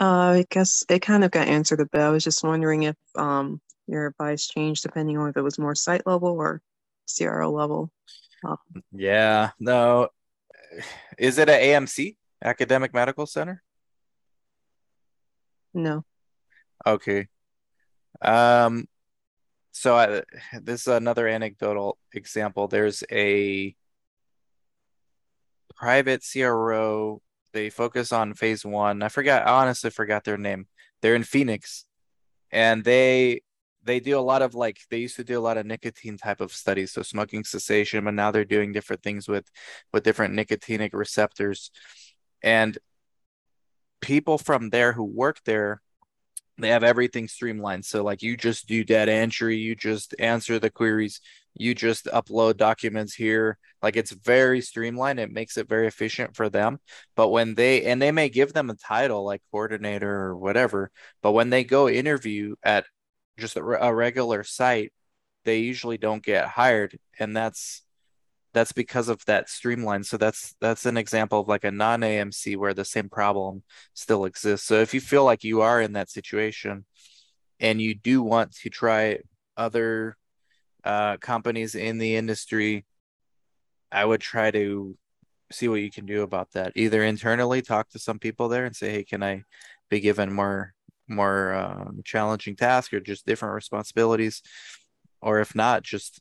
[0.00, 2.00] Uh, I guess it kind of got answered a bit.
[2.00, 5.74] I was just wondering if um, your advice changed depending on if it was more
[5.74, 6.60] site level or
[7.16, 7.90] CRO level.
[8.46, 8.56] Uh,
[8.92, 10.08] yeah, no.
[11.16, 13.62] Is it an AMC, Academic Medical Center?
[15.72, 16.04] No.
[16.86, 17.28] Okay.
[18.20, 18.88] Um,
[19.72, 20.22] so I,
[20.60, 22.68] this is another anecdotal example.
[22.68, 23.74] There's a
[25.76, 27.20] private CRO
[27.54, 29.02] they focus on phase one.
[29.02, 29.46] I forgot.
[29.46, 30.66] I honestly forgot their name.
[31.00, 31.86] They're in Phoenix,
[32.50, 33.40] and they
[33.82, 36.42] they do a lot of like they used to do a lot of nicotine type
[36.42, 39.50] of studies, so smoking cessation, but now they're doing different things with
[39.92, 41.70] with different nicotinic receptors,
[42.42, 42.76] and
[44.02, 45.80] people from there who work there
[46.58, 50.68] they have everything streamlined so like you just do data entry you just answer the
[50.68, 51.20] queries
[51.54, 53.58] you just upload documents here.
[53.82, 55.20] Like it's very streamlined.
[55.20, 56.78] It makes it very efficient for them.
[57.16, 60.90] But when they and they may give them a title like coordinator or whatever
[61.22, 62.86] but when they go interview at
[63.38, 64.92] just a, a regular site
[65.44, 66.98] they usually don't get hired.
[67.18, 67.82] And that's
[68.52, 70.04] that's because of that streamline.
[70.04, 73.62] So that's that's an example of like a non-amc where the same problem
[73.94, 74.66] still exists.
[74.66, 76.84] So if you feel like you are in that situation
[77.60, 79.18] and you do want to try
[79.56, 80.16] other
[80.84, 82.84] uh, companies in the industry,
[83.90, 84.96] I would try to
[85.52, 86.72] see what you can do about that.
[86.76, 89.44] Either internally talk to some people there and say, "Hey, can I
[89.90, 90.74] be given more
[91.08, 94.42] more um, challenging tasks or just different responsibilities?"
[95.20, 96.20] Or if not, just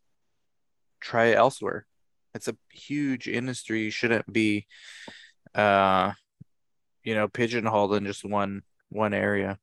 [1.01, 1.85] try elsewhere.
[2.33, 3.83] It's a huge industry.
[3.83, 4.65] you Shouldn't be,
[5.53, 6.13] uh,
[7.03, 9.59] you know, pigeonholed in just one one area.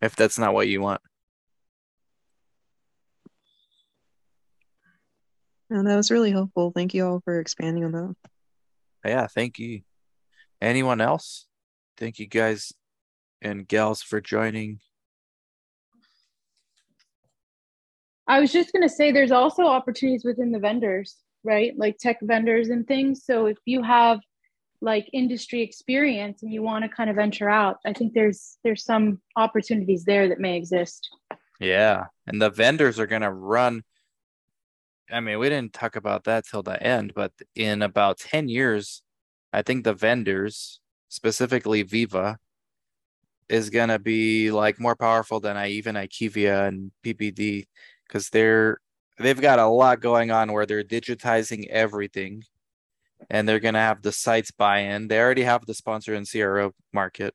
[0.00, 1.00] If that's not what you want.
[5.72, 6.70] No, that was really helpful.
[6.70, 8.14] Thank you all for expanding on that.
[9.06, 9.80] Yeah, thank you.
[10.60, 11.46] Anyone else?
[11.96, 12.74] Thank you guys
[13.40, 14.80] and gals for joining.
[18.28, 21.72] I was just going to say there's also opportunities within the vendors, right?
[21.74, 23.24] Like tech vendors and things.
[23.24, 24.20] So if you have
[24.82, 28.84] like industry experience and you want to kind of venture out, I think there's there's
[28.84, 31.08] some opportunities there that may exist.
[31.60, 33.84] Yeah, and the vendors are going to run
[35.10, 39.02] I mean, we didn't talk about that till the end, but in about 10 years,
[39.52, 42.36] I think the vendors, specifically Veeva,
[43.48, 47.66] is gonna be like more powerful than I even IQVIA and PPD
[48.06, 48.78] because they're
[49.18, 52.44] they've got a lot going on where they're digitizing everything
[53.30, 55.08] and they're gonna have the sites buy in.
[55.08, 57.34] They already have the sponsor and CRO market.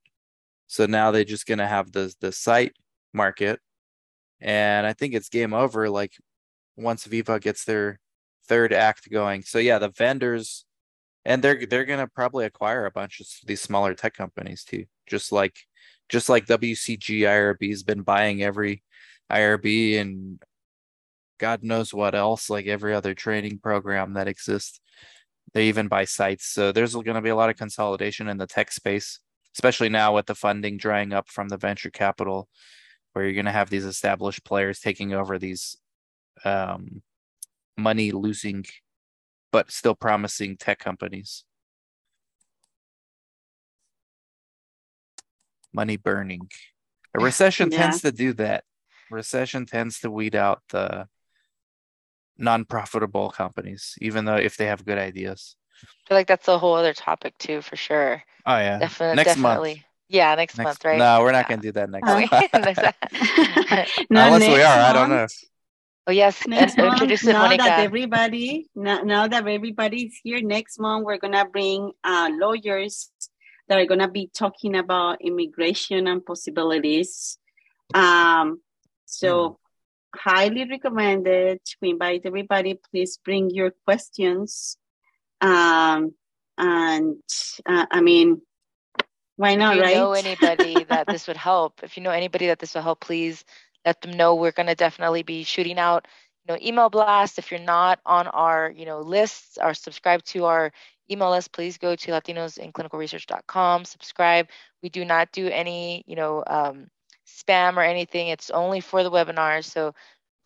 [0.67, 2.73] So now they're just gonna have the the site
[3.13, 3.59] market.
[4.41, 5.89] And I think it's game over.
[5.89, 6.13] Like
[6.77, 7.99] once Veeva gets their
[8.47, 9.41] third act going.
[9.43, 10.65] So yeah, the vendors
[11.25, 14.85] and they're they're gonna probably acquire a bunch of these smaller tech companies too.
[15.07, 15.57] Just like
[16.09, 18.83] just like WCG IRB has been buying every
[19.31, 20.41] IRB and
[21.37, 24.79] God knows what else, like every other training program that exists.
[25.53, 26.45] They even buy sites.
[26.47, 29.19] So there's going to be a lot of consolidation in the tech space,
[29.55, 32.47] especially now with the funding drying up from the venture capital,
[33.13, 35.77] where you're going to have these established players taking over these
[36.45, 37.01] um,
[37.77, 38.65] money losing
[39.51, 41.45] but still promising tech companies.
[45.73, 46.49] Money burning.
[47.15, 47.77] A recession Yeah.
[47.77, 48.63] tends to do that.
[49.09, 51.07] Recession tends to weed out the
[52.37, 55.55] non-profitable companies, even though if they have good ideas.
[55.83, 58.23] I feel like that's a whole other topic too, for sure.
[58.45, 58.79] Oh yeah.
[58.79, 59.77] Definitely, Next month.
[60.09, 60.99] Yeah, next, Next, month, right?
[60.99, 62.49] No, we're not gonna do that next Okay.
[62.53, 62.77] month.
[64.09, 65.27] Now, Unless we next are, I don't know.
[66.07, 67.63] Oh yes, Next and month, now Monica.
[67.63, 73.11] that everybody, now, now that everybody's here, next month we're gonna bring uh, lawyers
[73.67, 77.37] that are gonna be talking about immigration and possibilities.
[77.93, 78.61] Um,
[79.05, 79.59] so
[80.15, 81.59] highly recommended.
[81.81, 82.79] We invite everybody.
[82.89, 84.77] Please bring your questions.
[85.41, 86.13] Um,
[86.57, 87.17] and
[87.65, 88.41] uh, I mean,
[89.35, 89.95] why if not, you right?
[89.95, 93.43] know anybody that this would help, if you know anybody that this will help, please
[93.87, 94.35] let them know.
[94.35, 96.07] We're gonna definitely be shooting out,
[96.45, 97.39] you know, email blast.
[97.39, 100.71] If you're not on our, you know, lists or subscribe to our
[101.09, 104.49] email list, please go to latinosinclinicalresearch.com, subscribe.
[104.83, 106.87] We do not do any, you know, um,
[107.25, 108.27] spam or anything.
[108.27, 109.65] It's only for the webinars.
[109.65, 109.93] So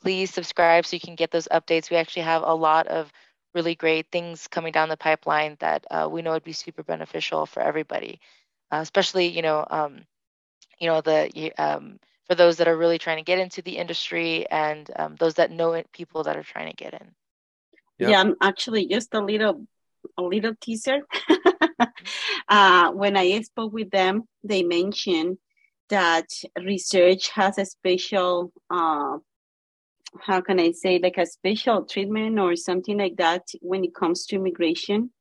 [0.02, 1.90] please subscribe so you can get those updates.
[1.90, 3.12] We actually have a lot of
[3.56, 7.48] really great things coming down the pipeline that uh, we know would be super beneficial
[7.48, 8.20] for everybody,
[8.72, 10.06] uh, especially you know, um,
[10.80, 12.00] you know the um,
[12.32, 15.52] for those that are really trying to get into the industry and um, those that
[15.52, 17.12] know it, people that are trying to get in.
[18.00, 19.68] Yeah, I'm actually just a little
[20.18, 21.02] a little teaser.
[22.48, 25.40] uh, when I spoke with them, they mentioned
[25.90, 26.28] that
[26.58, 29.18] research has a special uh,
[30.22, 34.26] how can I say like a special treatment or something like that when it comes
[34.28, 35.12] to immigration,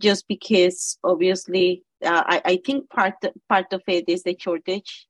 [0.00, 3.14] just because obviously uh, I, I think part
[3.48, 5.06] part of it is the shortage,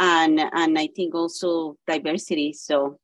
[0.00, 2.52] and and I think also diversity.
[2.54, 2.98] So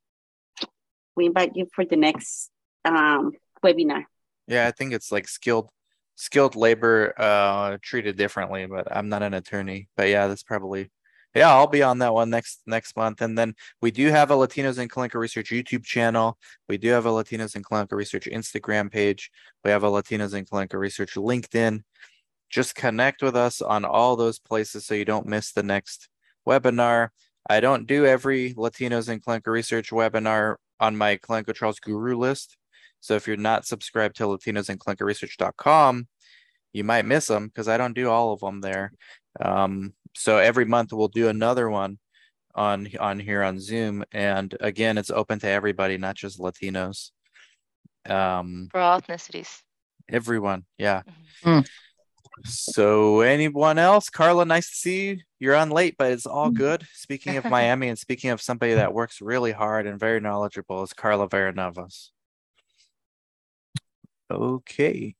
[1.14, 2.50] we invite you for the next
[2.84, 3.32] um,
[3.64, 4.04] webinar.
[4.48, 5.70] Yeah, I think it's like skilled
[6.18, 9.88] skilled labor uh treated differently, but I'm not an attorney.
[9.96, 10.90] But yeah, that's probably
[11.34, 13.20] yeah, I'll be on that one next next month.
[13.20, 16.38] And then we do have a Latinos in Clinical Research YouTube channel.
[16.66, 19.30] We do have a Latinos in Clinical Research Instagram page.
[19.62, 21.82] We have a Latinos in Clinical Research LinkedIn.
[22.48, 26.08] Just connect with us on all those places so you don't miss the next
[26.46, 27.08] webinar.
[27.48, 32.56] I don't do every Latinos in Clinical Research webinar on my Clinical Trials Guru list.
[33.00, 36.08] So if you're not subscribed to latinosinclinicalresearch.com,
[36.72, 38.92] you might miss them because I don't do all of them there.
[39.40, 41.98] Um, so every month we'll do another one
[42.54, 47.10] on on here on Zoom, and again, it's open to everybody, not just Latinos.
[48.08, 49.60] Um, For all ethnicities.
[50.08, 51.02] everyone, yeah.
[52.44, 54.10] So anyone else?
[54.10, 55.18] Carla, nice to see you.
[55.38, 56.86] You're on late, but it's all good.
[56.94, 60.92] Speaking of Miami and speaking of somebody that works really hard and very knowledgeable is
[60.92, 62.10] Carla Veranovas.
[64.30, 65.14] Okay.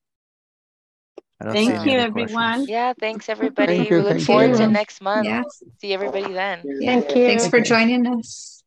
[1.40, 2.36] I don't see Thank you, other questions.
[2.36, 2.66] everyone.
[2.68, 3.76] Yeah, thanks everybody.
[3.76, 5.26] Thank you, we look thank forward to next month.
[5.26, 5.42] Yeah.
[5.80, 6.62] See everybody then.
[6.64, 7.00] Yeah.
[7.00, 7.26] Thank you.
[7.26, 8.62] Thanks for joining us.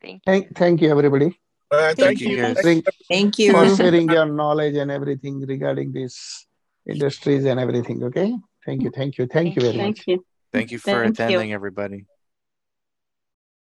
[0.00, 1.38] Thank Thank, thank you, everybody,
[1.70, 2.42] All right, Thank thank you, you.
[2.42, 2.60] guys.
[2.60, 6.46] Thank- Thank for sharing your knowledge and everything regarding these
[6.86, 8.02] industries and everything.
[8.04, 8.36] Okay.
[8.64, 8.90] Thank you.
[8.90, 9.26] Thank you.
[9.26, 9.84] Thank you very much.
[9.84, 10.24] Thank you.
[10.52, 11.24] Thank you for Thank you.
[11.24, 12.06] attending, everybody.